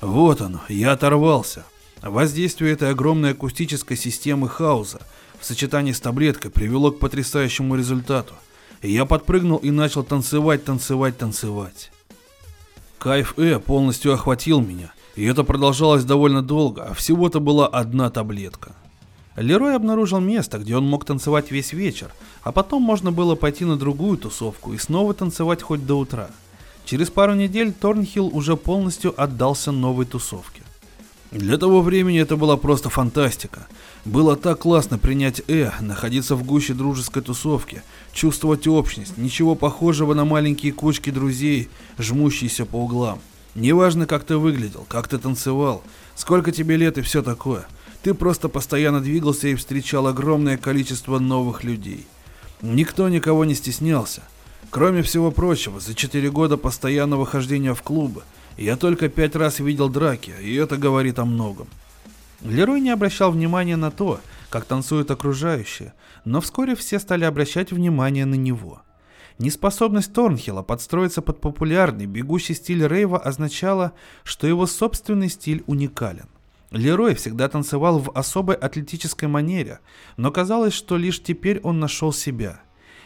[0.00, 1.64] Вот оно, я оторвался.
[2.00, 5.00] Воздействие этой огромной акустической системы хаоса
[5.40, 8.34] в сочетании с таблеткой привело к потрясающему результату.
[8.80, 11.90] я подпрыгнул и начал танцевать, танцевать, танцевать.
[12.98, 18.76] Кайф Э полностью охватил меня, и это продолжалось довольно долго, а всего-то была одна таблетка.
[19.34, 22.12] Лерой обнаружил место, где он мог танцевать весь вечер,
[22.44, 26.30] а потом можно было пойти на другую тусовку и снова танцевать хоть до утра.
[26.86, 30.62] Через пару недель Торнхилл уже полностью отдался новой тусовке.
[31.32, 33.66] Для того времени это была просто фантастика.
[34.06, 37.82] Было так классно принять «э», находиться в гуще дружеской тусовки,
[38.14, 41.68] чувствовать общность, ничего похожего на маленькие кучки друзей,
[41.98, 43.18] жмущиеся по углам–
[43.56, 45.82] Неважно, как ты выглядел, как ты танцевал,
[46.14, 47.66] сколько тебе лет и все такое.
[48.02, 52.06] Ты просто постоянно двигался и встречал огромное количество новых людей.
[52.60, 54.22] Никто никого не стеснялся.
[54.76, 58.24] Кроме всего прочего, за 4 года постоянного хождения в клубы,
[58.58, 61.66] я только пять раз видел драки, и это говорит о многом.
[62.42, 65.94] Лерой не обращал внимания на то, как танцуют окружающие,
[66.26, 68.82] но вскоре все стали обращать внимание на него–
[69.38, 73.92] Неспособность Торнхилла подстроиться под популярный, бегущий стиль рейва означала,
[74.24, 76.28] что его собственный стиль уникален.
[76.70, 79.80] Лерой всегда танцевал в особой атлетической манере,
[80.18, 82.60] но казалось, что лишь теперь он нашел себя.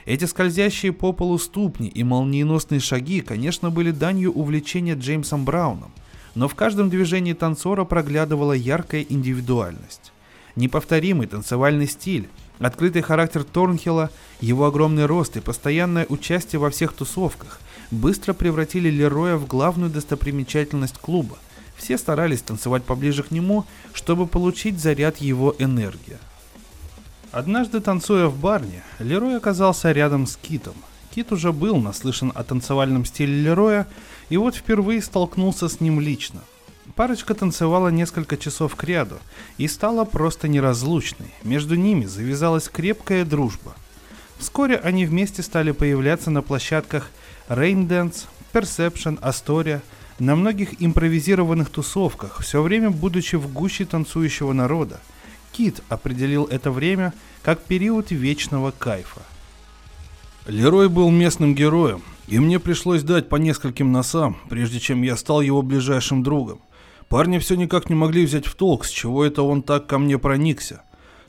[0.06, 5.92] Эти скользящие по полу ступни и молниеносные шаги, конечно, были данью увлечения Джеймсом Брауном,
[6.34, 10.12] но в каждом движении танцора проглядывала яркая индивидуальность.
[10.56, 12.28] Неповторимый танцевальный стиль,
[12.60, 14.10] Открытый характер Торнхилла,
[14.40, 17.58] его огромный рост и постоянное участие во всех тусовках
[17.90, 21.38] быстро превратили Лероя в главную достопримечательность клуба.
[21.76, 26.18] Все старались танцевать поближе к нему, чтобы получить заряд его энергии.
[27.32, 30.74] Однажды, танцуя в барне, Лерой оказался рядом с Китом.
[31.14, 33.86] Кит уже был наслышан о танцевальном стиле Лероя,
[34.28, 36.40] и вот впервые столкнулся с ним лично–
[36.94, 39.18] Парочка танцевала несколько часов к ряду
[39.58, 41.32] и стала просто неразлучной.
[41.44, 43.74] Между ними завязалась крепкая дружба.
[44.38, 47.10] Вскоре они вместе стали появляться на площадках
[47.48, 49.80] Rain Dance, Perception, Astoria,
[50.18, 55.00] на многих импровизированных тусовках, все время будучи в гуще танцующего народа.
[55.60, 59.20] Кит определил это время как период вечного кайфа.
[60.46, 65.42] Лерой был местным героем, и мне пришлось дать по нескольким носам, прежде чем я стал
[65.42, 66.62] его ближайшим другом.
[67.10, 70.18] Парни все никак не могли взять в толк, с чего это он так ко мне
[70.18, 70.80] проникся.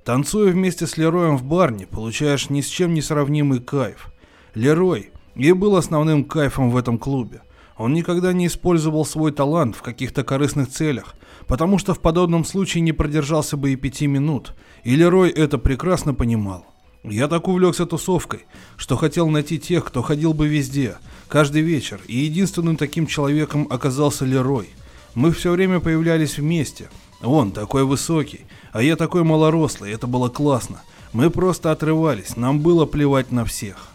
[0.06, 4.14] Танцуя вместе с Лероем в барне, получаешь ни с чем не сравнимый кайф.
[4.56, 7.42] Лерой и был основным кайфом в этом клубе.
[7.78, 11.16] Он никогда не использовал свой талант в каких-то корыстных целях,
[11.48, 14.54] потому что в подобном случае не продержался бы и пяти минут,
[14.84, 16.66] и Лерой это прекрасно понимал.
[17.04, 18.46] Я так увлекся тусовкой,
[18.78, 20.98] что хотел найти тех, кто ходил бы везде,
[21.28, 24.70] каждый вечер, и единственным таким человеком оказался Лерой.
[25.16, 26.90] Мы все время появлялись вместе.
[27.24, 28.42] Он такой высокий,
[28.72, 30.82] а я такой малорослый, это было классно.
[31.12, 33.91] Мы просто отрывались, нам было плевать на всех.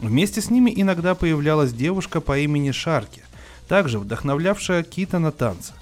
[0.00, 3.22] Вместе с ними иногда появлялась девушка по имени Шарки,
[3.68, 5.72] также вдохновлявшая Кита на танцы.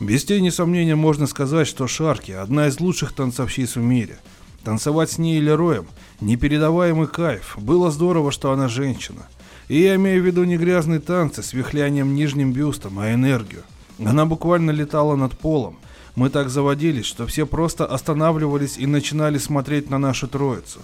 [0.00, 4.18] Без тени сомнения можно сказать, что Шарки– одна из лучших танцовщиц в мире.
[4.64, 5.86] Танцевать с ней или Роем–
[6.20, 7.56] непередаваемый кайф.
[7.58, 9.26] Было здорово, что она женщина.
[9.68, 13.62] И я имею в виду не грязные танцы с вихлянием нижним бюстом, а энергию.
[13.98, 15.78] Она буквально летала над полом,
[16.16, 20.80] мы так заводились, что все просто останавливались и начинали смотреть на нашу троицу.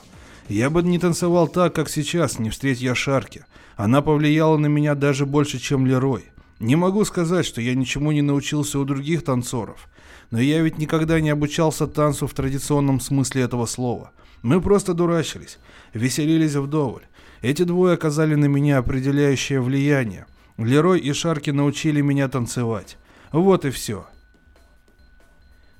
[0.49, 3.45] Я бы не танцевал так, как сейчас, не встреть я Шарки.
[3.77, 6.25] Она повлияла на меня даже больше, чем Лерой.
[6.59, 9.89] Не могу сказать, что я ничему не научился у других танцоров,
[10.31, 14.13] но я ведь никогда не обучался танцу в традиционном смысле этого слова.
[14.43, 15.59] Мы просто дурачились,
[15.95, 17.05] веселились вдоволь.
[17.41, 20.27] Эти двое оказали на меня определяющее влияние.
[20.59, 22.99] Лерой и Шарки научили меня танцевать.
[23.33, 24.07] Вот и все.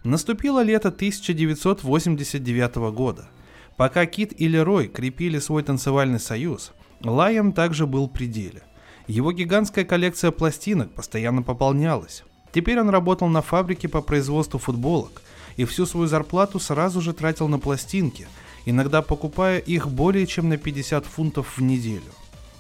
[0.03, 3.29] Наступило лето 1989 года.
[3.81, 6.73] Пока Кит и Лерой крепили свой танцевальный союз,
[7.03, 8.63] Лайем также был при деле.
[9.07, 12.23] Его гигантская коллекция пластинок постоянно пополнялась.
[12.53, 15.23] Теперь он работал на фабрике по производству футболок
[15.57, 18.29] и всю свою зарплату сразу же тратил на пластинки,
[18.67, 22.13] иногда покупая их более чем на 50 фунтов в неделю.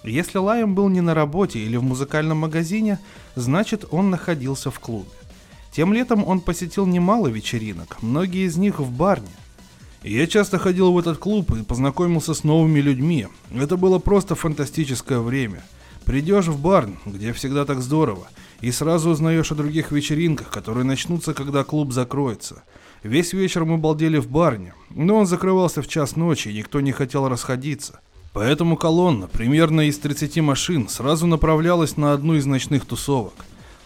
[0.03, 2.99] Если Лайем был не на работе или в музыкальном магазине,
[3.35, 5.11] значит он находился в клубе.
[5.71, 9.29] Тем летом он посетил немало вечеринок, многие из них в барне.
[10.03, 13.29] Я часто ходил в этот клуб и познакомился с новыми людьми.
[13.55, 15.63] Это было просто фантастическое время.
[16.07, 18.27] Придешь в барн, где всегда так здорово,
[18.63, 22.63] и сразу узнаешь о других вечеринках, которые начнутся, когда клуб закроется.
[23.03, 26.93] Весь вечер мы балдели в барне, но он закрывался в час ночи, и никто не
[26.93, 28.01] хотел расходиться.
[28.33, 33.35] Поэтому колонна, примерно из 30 машин, сразу направлялась на одну из ночных тусовок.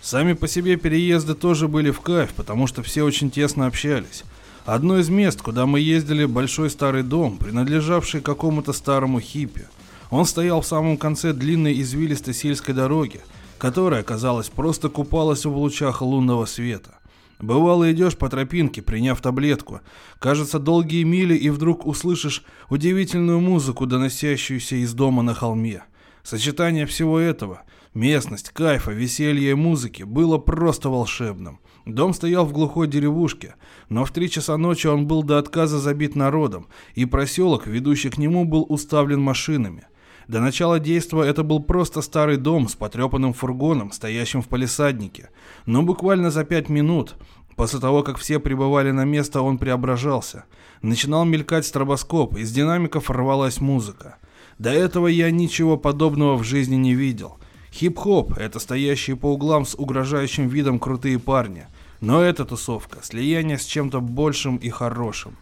[0.00, 4.22] Сами по себе переезды тоже были в кайф, потому что все очень тесно общались.
[4.64, 9.66] Одно из мест, куда мы ездили, большой старый дом, принадлежавший какому-то старому хиппи.
[10.10, 13.20] Он стоял в самом конце длинной извилистой сельской дороги,
[13.58, 16.98] которая, казалось, просто купалась в лучах лунного света.
[17.40, 19.80] Бывало, идешь по тропинке, приняв таблетку.
[20.18, 25.82] Кажется, долгие мили, и вдруг услышишь удивительную музыку, доносящуюся из дома на холме.
[26.22, 27.62] Сочетание всего этого–
[27.94, 31.60] Местность, кайфа, веселья и музыки было просто волшебным.
[31.86, 33.56] Дом стоял в глухой деревушке,
[33.90, 38.16] но в три часа ночи он был до отказа забит народом, и проселок, ведущий к
[38.16, 39.86] нему, был уставлен машинами.
[40.26, 45.28] До начала действа это был просто старый дом с потрепанным фургоном, стоящим в палисаднике.
[45.66, 47.16] Но буквально за пять минут,
[47.56, 50.44] после того, как все прибывали на место, он преображался.
[50.80, 54.16] Начинал мелькать стробоскоп, из динамиков рвалась музыка.
[54.58, 57.38] До этого я ничего подобного в жизни не видел.
[57.72, 61.66] Хип-хоп– это стоящие по углам с угрожающим видом крутые парни.
[62.04, 65.38] Но эта тусовка– слияние с чем-то большим и хорошим.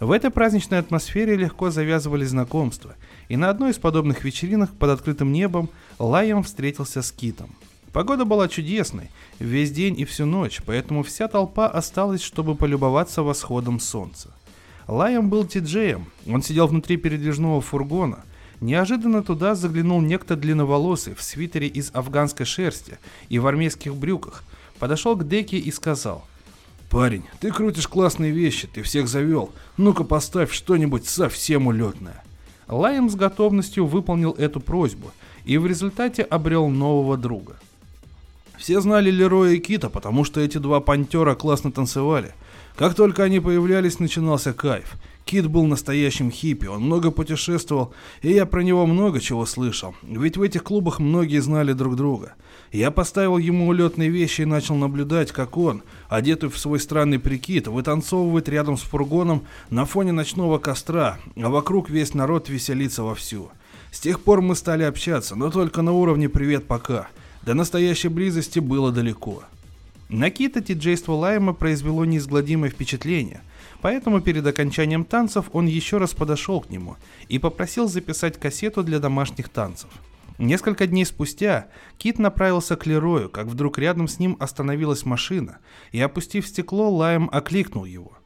[0.00, 2.96] В этой праздничной атмосфере легко завязывали знакомства,
[3.28, 7.54] и на одной из подобных вечеринок под открытым небом Лайем встретился с Китом.
[7.92, 9.08] Погода была чудесной,
[9.38, 14.32] весь день и всю ночь, поэтому вся толпа осталась, чтобы полюбоваться восходом солнца.
[14.88, 18.24] Лайем был тиджеем, он сидел внутри передвижного фургона–
[18.62, 22.98] Неожиданно туда заглянул некто длинноволосый в свитере из афганской шерсти
[23.28, 24.44] и в армейских брюках.
[24.82, 26.24] Подошел к Деке и сказал.
[26.90, 29.52] «Парень, ты крутишь классные вещи, ты всех завел.
[29.76, 32.24] Ну-ка поставь что-нибудь совсем улетное».
[32.66, 35.12] Лайм с готовностью выполнил эту просьбу
[35.44, 37.60] и в результате обрел нового друга.
[38.58, 42.34] Все знали Лероя и Кита, потому что эти два пантера классно танцевали.
[42.74, 44.94] Как только они появлялись, начинался кайф.
[45.24, 50.36] Кит был настоящим хиппи, он много путешествовал, и я про него много чего слышал, ведь
[50.36, 52.34] в этих клубах многие знали друг друга.
[52.72, 57.68] Я поставил ему улетные вещи и начал наблюдать, как он, одетый в свой странный прикид,
[57.68, 63.50] вытанцовывает рядом с фургоном на фоне ночного костра, а вокруг весь народ веселится вовсю.
[63.90, 67.08] С тех пор мы стали общаться, но только на уровне «привет, пока».
[67.42, 69.42] До настоящей близости было далеко.
[70.08, 73.42] На Кита тиджейство Лайма произвело неизгладимое впечатление,
[73.82, 76.96] поэтому перед окончанием танцев он еще раз подошел к нему
[77.28, 79.90] и попросил записать кассету для домашних танцев.
[80.42, 81.68] Несколько дней спустя
[81.98, 85.58] Кит направился к Лерою, как вдруг рядом с ним остановилась машина,
[85.92, 88.18] и, опустив стекло, Лайм окликнул его.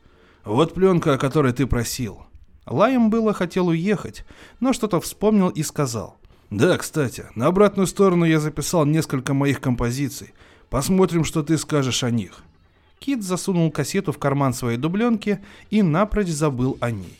[0.42, 2.22] «Вот пленка, о которой ты просил».
[2.64, 4.24] Лайм было хотел уехать,
[4.60, 6.16] но что-то вспомнил и сказал.
[6.48, 10.32] Да, кстати, на обратную сторону я записал несколько моих композиций.
[10.70, 12.44] Посмотрим, что ты скажешь о них.
[12.98, 17.18] Кит засунул кассету в карман своей дубленки и напрочь забыл о ней.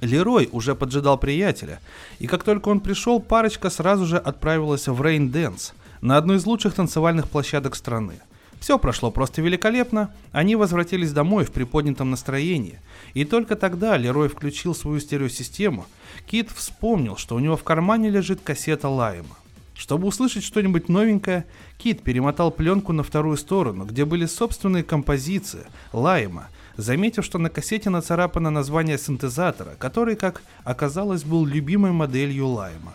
[0.00, 1.80] Лерой уже поджидал приятеля,
[2.18, 6.46] и как только он пришел, парочка сразу же отправилась в Rain Dance, на одну из
[6.46, 8.14] лучших танцевальных площадок страны.
[8.60, 12.78] Все прошло просто великолепно, они возвратились домой в приподнятом настроении,
[13.14, 15.86] и только тогда Лерой включил свою стереосистему,
[16.26, 19.36] Кит вспомнил, что у него в кармане лежит кассета Лайма.
[19.74, 21.46] Чтобы услышать что-нибудь новенькое,
[21.78, 27.90] Кит перемотал пленку на вторую сторону, где были собственные композиции Лайма, заметив, что на кассете
[27.90, 32.94] нацарапано название синтезатора, который, как оказалось, был любимой моделью Лайма.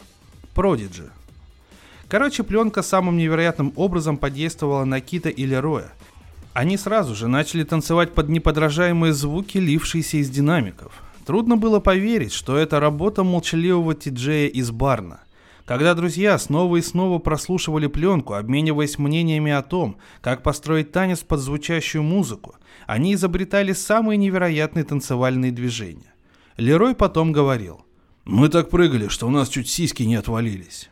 [0.53, 1.09] Продиджи.
[2.07, 5.91] Короче, пленка самым невероятным образом подействовала на Кита и Лероя.
[6.53, 10.93] Они сразу же начали танцевать под неподражаемые звуки, лившиеся из динамиков.
[11.25, 15.19] Трудно было поверить, что это работа молчаливого тиджея из Барна.
[15.65, 21.39] Когда друзья снова и снова прослушивали пленку, обмениваясь мнениями о том, как построить танец под
[21.39, 22.55] звучащую музыку,
[22.85, 26.13] они изобретали самые невероятные танцевальные движения.
[26.57, 27.83] Лерой потом говорил,
[28.25, 30.91] «Мы так прыгали, что у нас чуть сиськи не отвалились».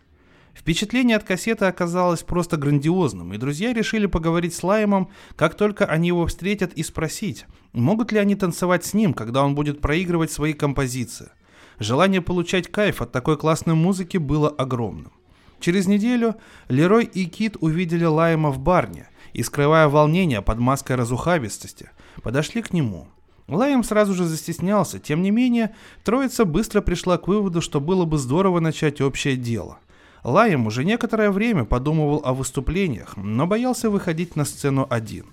[0.56, 6.08] Впечатление от кассеты оказалось просто грандиозным, и друзья решили поговорить с Лаймом, как только они
[6.08, 10.54] его встретят, и спросить, могут ли они танцевать с ним, когда он будет проигрывать свои
[10.54, 11.30] композиции–
[11.80, 15.12] Желание получать кайф от такой классной музыки было огромным.
[15.60, 16.36] Через неделю
[16.68, 21.90] Лерой и Кит увидели Лайма в барне и, скрывая волнение под маской разухабистости,
[22.22, 23.08] подошли к нему.
[23.48, 28.18] Лайм сразу же застеснялся, тем не менее, троица быстро пришла к выводу, что было бы
[28.18, 29.80] здорово начать общее дело.
[30.24, 35.26] Лайм уже некоторое время подумывал о выступлениях, но боялся выходить на сцену один.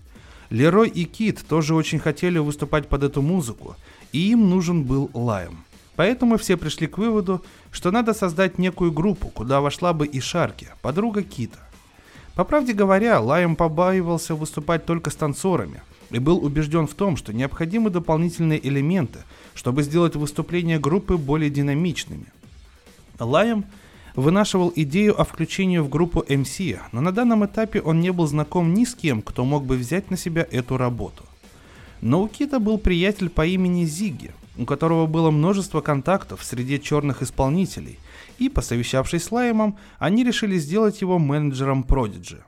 [0.48, 3.76] Лерой и Кит тоже очень хотели выступать под эту музыку,
[4.12, 5.64] и им нужен был Лайм.
[5.96, 10.68] Поэтому все пришли к выводу, что надо создать некую группу, куда вошла бы и Шарки,
[10.82, 11.58] подруга Кита.
[12.34, 17.32] По правде говоря, Лайм побаивался выступать только с танцорами и был убежден в том, что
[17.32, 19.20] необходимы дополнительные элементы,
[19.54, 22.26] чтобы сделать выступления группы более динамичными.
[23.18, 23.66] Лайм
[24.14, 28.74] вынашивал идею о включении в группу MC, но на данном этапе он не был знаком
[28.74, 31.24] ни с кем, кто мог бы взять на себя эту работу.
[32.00, 37.22] Но у Кита был приятель по имени Зиги, у которого было множество контактов среди черных
[37.22, 37.98] исполнителей,
[38.38, 42.42] и, посовещавшись с Лаймом, они решили сделать его менеджером Prodigy.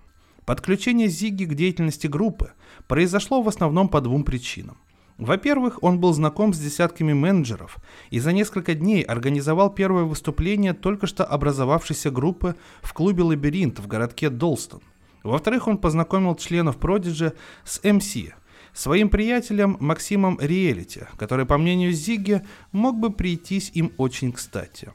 [0.45, 2.53] Подключение Зиги к деятельности группы
[2.87, 4.77] произошло в основном по двум причинам.
[5.17, 7.79] Во-первых, он был знаком с десятками менеджеров
[8.11, 13.87] и за несколько дней организовал первое выступление только что образовавшейся группы в клубе «Лабиринт» в
[13.87, 14.83] городке Долстон.
[15.23, 17.33] Во-вторых, он познакомил членов Prodigy
[17.65, 18.33] с MC,
[18.73, 22.43] своим приятелем Максимом Риэлити, который, по мнению Зиги,
[22.73, 24.93] мог бы прийтись им очень кстати.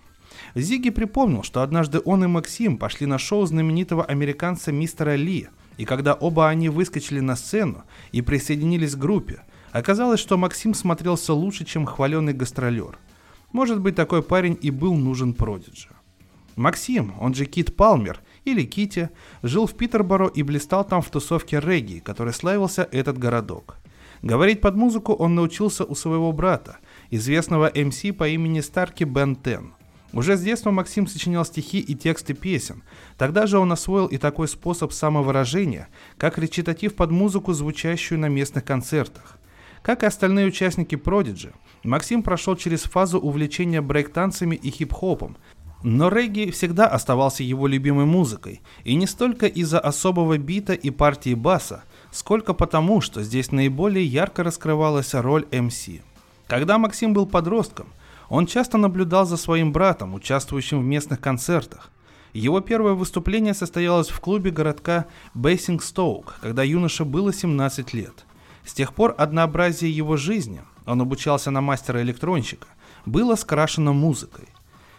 [0.55, 5.85] Зиги припомнил, что однажды он и Максим пошли на шоу знаменитого американца мистера Ли, и
[5.85, 11.65] когда оба они выскочили на сцену и присоединились к группе, оказалось, что Максим смотрелся лучше,
[11.65, 12.97] чем хваленый гастролер.
[13.51, 15.89] Может быть, такой парень и был нужен Продиджи.
[16.55, 19.09] Максим, он же Кит Палмер, или Кити,
[19.43, 23.77] жил в Питерборо и блистал там в тусовке регги, которой славился этот городок.
[24.21, 26.77] Говорить под музыку он научился у своего брата,
[27.11, 29.73] известного МС по имени Старки Бен Тен.
[30.13, 32.81] Уже с детства Максим сочинял стихи и тексты песен.
[33.17, 38.63] Тогда же он освоил и такой способ самовыражения, как речитатив под музыку, звучащую на местных
[38.63, 39.37] концертах.
[39.81, 45.37] Как и остальные участники Prodigy, Максим прошел через фазу увлечения брейк-танцами и хип-хопом,
[45.83, 51.33] но регги всегда оставался его любимой музыкой, и не столько из-за особого бита и партии
[51.33, 55.87] баса, сколько потому, что здесь наиболее ярко раскрывалась роль MC.
[56.47, 57.87] Когда Максим был подростком,
[58.29, 61.91] он часто наблюдал за своим братом, участвующим в местных концертах.
[62.33, 68.25] Его первое выступление состоялось в клубе городка Бейсингстоук, когда юноше было 17 лет.
[68.65, 72.67] С тех пор однообразие его жизни, он обучался на мастера-электронщика,
[73.05, 74.49] было скрашено музыкой.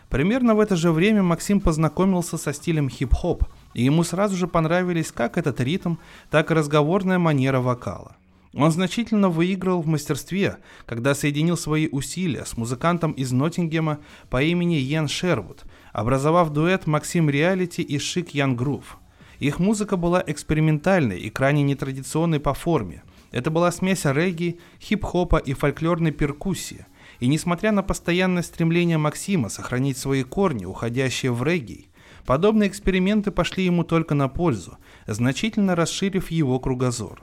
[0.08, 3.44] Примерно в это же время Максим познакомился со стилем хип-хоп,
[3.74, 5.96] и ему сразу же понравились как этот ритм,
[6.30, 8.16] так и разговорная манера вокала.
[8.54, 10.56] Он значительно выиграл в мастерстве,
[10.86, 13.98] когда соединил свои усилия с музыкантом из Ноттингема
[14.30, 18.98] по имени Йен Шервуд, образовав дуэт Максим Реалити и Шик Ян Грув.
[19.38, 23.02] Их музыка была экспериментальной и крайне нетрадиционной по форме.
[23.30, 26.86] Это была смесь регги, хип-хопа и фольклорной перкуссии–
[27.20, 31.88] и несмотря на постоянное стремление Максима сохранить свои корни, уходящие в регги,
[32.24, 37.22] подобные эксперименты пошли ему только на пользу, значительно расширив его кругозор.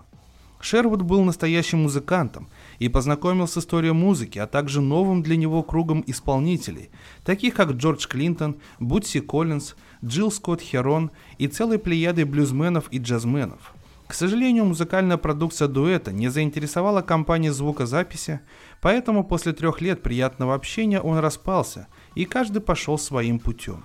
[0.60, 6.04] Шервуд был настоящим музыкантом и познакомил с историей музыки, а также новым для него кругом
[6.08, 6.90] исполнителей,
[7.24, 13.75] таких как Джордж Клинтон, Бутси Коллинз, Джилл Скотт Херон и целой плеядой блюзменов и джазменов.
[14.08, 18.40] К сожалению, музыкальная продукция дуэта не заинтересовала компанию звукозаписи,
[18.80, 23.84] поэтому после трех лет приятного общения он распался, и каждый пошел своим путем.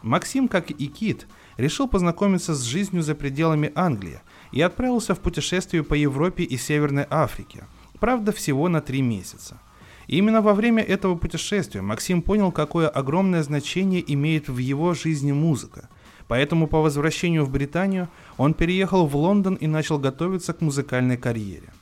[0.00, 1.26] Максим, как и Кит,
[1.58, 4.20] решил познакомиться с жизнью за пределами Англии
[4.52, 7.66] и отправился в путешествие по Европе и Северной Африке,
[8.00, 9.60] правда всего на три месяца.
[10.06, 15.32] И именно во время этого путешествия Максим понял, какое огромное значение имеет в его жизни
[15.32, 15.90] музыка–
[16.28, 21.72] Поэтому по возвращению в Британию он переехал в Лондон и начал готовиться к музыкальной карьере.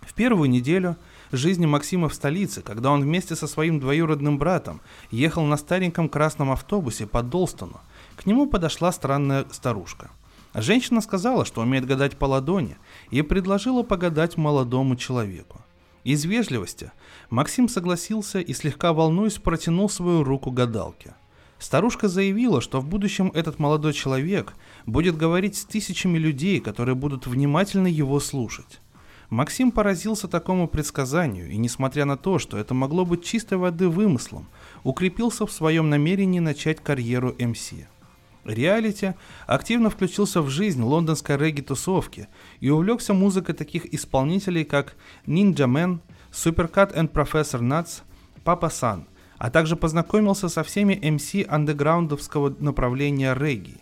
[0.00, 0.96] В первую неделю
[1.32, 4.80] жизни Максима в столице, когда он вместе со своим двоюродным братом
[5.10, 7.80] ехал на стареньком красном автобусе по Долстону,
[8.16, 10.10] к нему подошла странная старушка.
[10.54, 12.78] Женщина сказала, что умеет гадать по ладони,
[13.10, 15.60] и предложила погадать молодому человеку.
[16.04, 16.90] Из вежливости
[17.28, 21.14] Максим согласился и слегка волнуясь протянул свою руку гадалке–
[21.58, 24.54] Старушка заявила, что в будущем этот молодой человек
[24.86, 28.80] будет говорить с тысячами людей, которые будут внимательно его слушать.
[29.28, 34.46] Максим поразился такому предсказанию и, несмотря на то, что это могло быть чистой воды вымыслом,
[34.84, 37.72] укрепился в своем намерении начать карьеру МС.
[38.44, 39.14] Реалити
[39.46, 42.28] активно включился в жизнь лондонской регги-тусовки
[42.60, 44.96] и увлекся музыкой таких исполнителей, как
[45.26, 45.98] Ninja Man,
[46.32, 48.02] Supercat and Professor Nuts,
[48.44, 49.04] Papa San–
[49.38, 53.76] а также познакомился со всеми MC андеграундовского направления регги.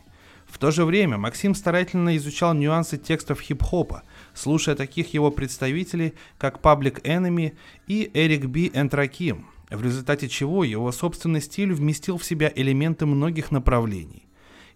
[0.46, 4.02] В то же время Максим старательно изучал нюансы текстов хип-хопа,
[4.32, 7.54] слушая таких его представителей, как Public Enemy
[7.88, 13.50] и Эрик Би Энтраким, в результате чего его собственный стиль вместил в себя элементы многих
[13.50, 14.22] направлений.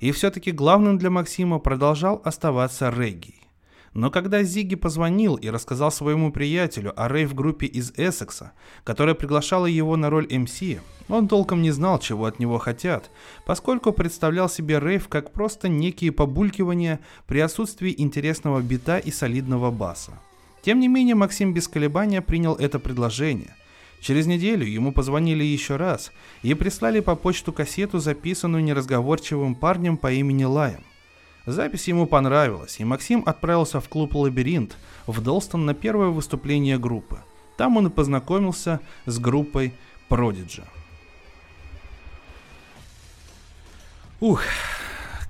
[0.00, 3.39] И все-таки главным для Максима продолжал оставаться регги.
[3.92, 8.52] Но когда Зиги позвонил и рассказал своему приятелю о рейв-группе из Эссекса,
[8.84, 10.62] которая приглашала его на роль МС,
[11.08, 13.10] он толком не знал, чего от него хотят,
[13.44, 20.20] поскольку представлял себе рейв как просто некие побулькивания при отсутствии интересного бита и солидного баса.
[20.62, 23.56] Тем не менее, Максим без колебания принял это предложение.
[24.00, 26.12] Через неделю ему позвонили еще раз
[26.42, 30.84] и прислали по почту кассету, записанную неразговорчивым парнем по имени Лаем.
[31.50, 34.76] Запись ему понравилась, и Максим отправился в клуб «Лабиринт»
[35.08, 37.18] в Долстон на первое выступление группы.
[37.56, 39.74] Там он и познакомился с группой
[40.08, 40.64] Продиджи.
[44.20, 44.42] Ух,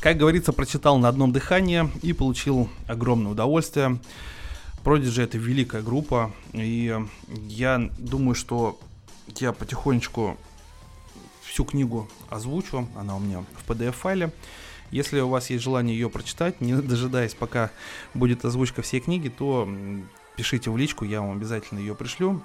[0.01, 3.99] как говорится, прочитал на одном дыхании и получил огромное удовольствие.
[4.85, 6.95] Продиджи это великая группа, и
[7.49, 8.79] я думаю, что
[9.37, 10.37] я потихонечку
[11.43, 14.33] всю книгу озвучу, она у меня в PDF-файле.
[14.91, 17.71] Если у вас есть желание ее прочитать, не дожидаясь, пока
[18.15, 19.69] будет озвучка всей книги, то
[20.37, 22.43] пишите в личку, я вам обязательно ее пришлю.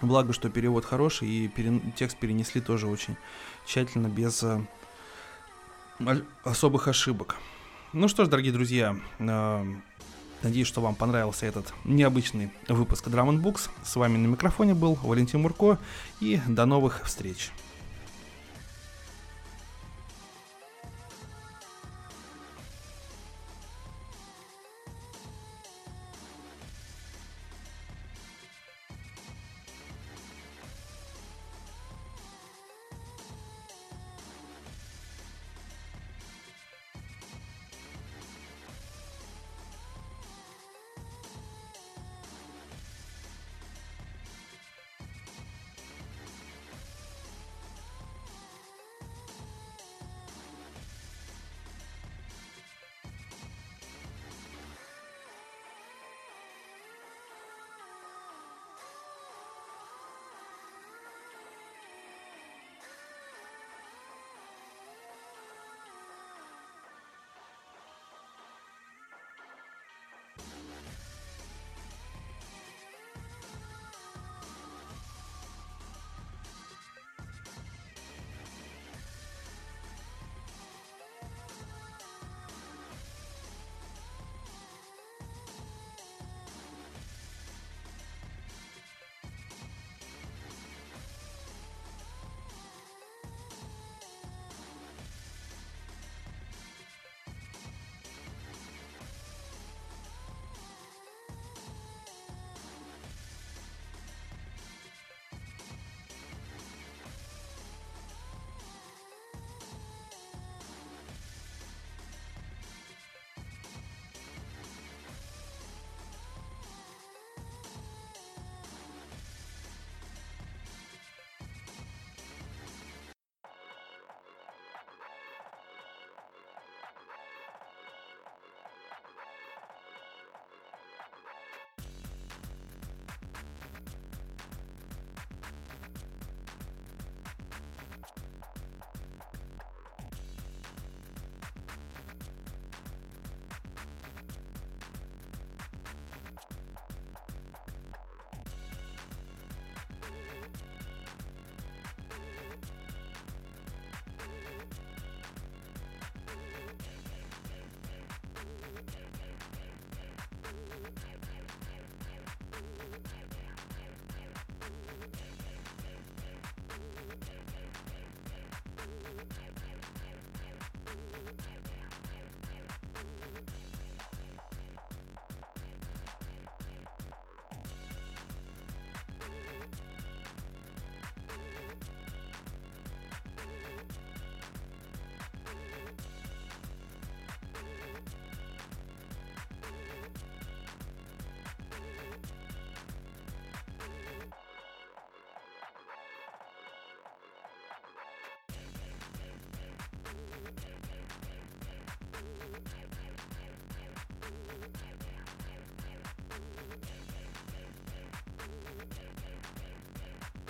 [0.00, 1.80] Благо, что перевод хороший и пере...
[1.96, 3.16] текст перенесли тоже очень
[3.66, 4.60] тщательно, без э,
[6.44, 7.36] особых ошибок.
[7.92, 9.64] Ну что ж, дорогие друзья, э,
[10.42, 13.70] надеюсь, что вам понравился этот необычный выпуск Drum Books.
[13.82, 15.78] С вами на микрофоне был Валентин Мурко,
[16.20, 17.50] и до новых встреч.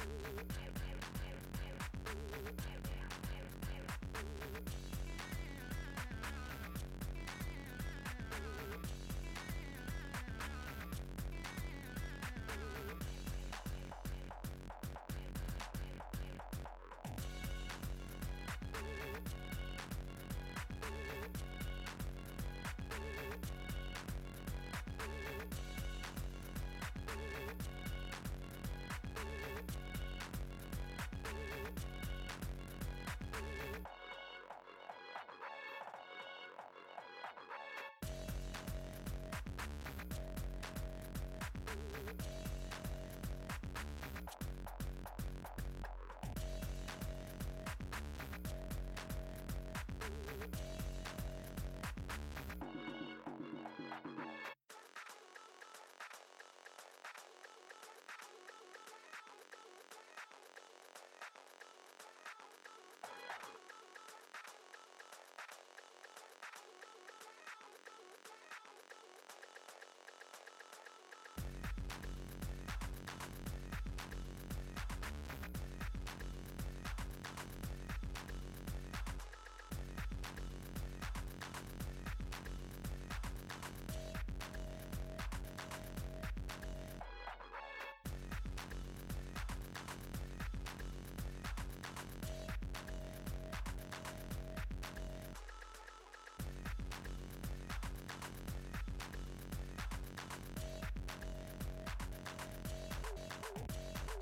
[0.09, 0.48] Thank you.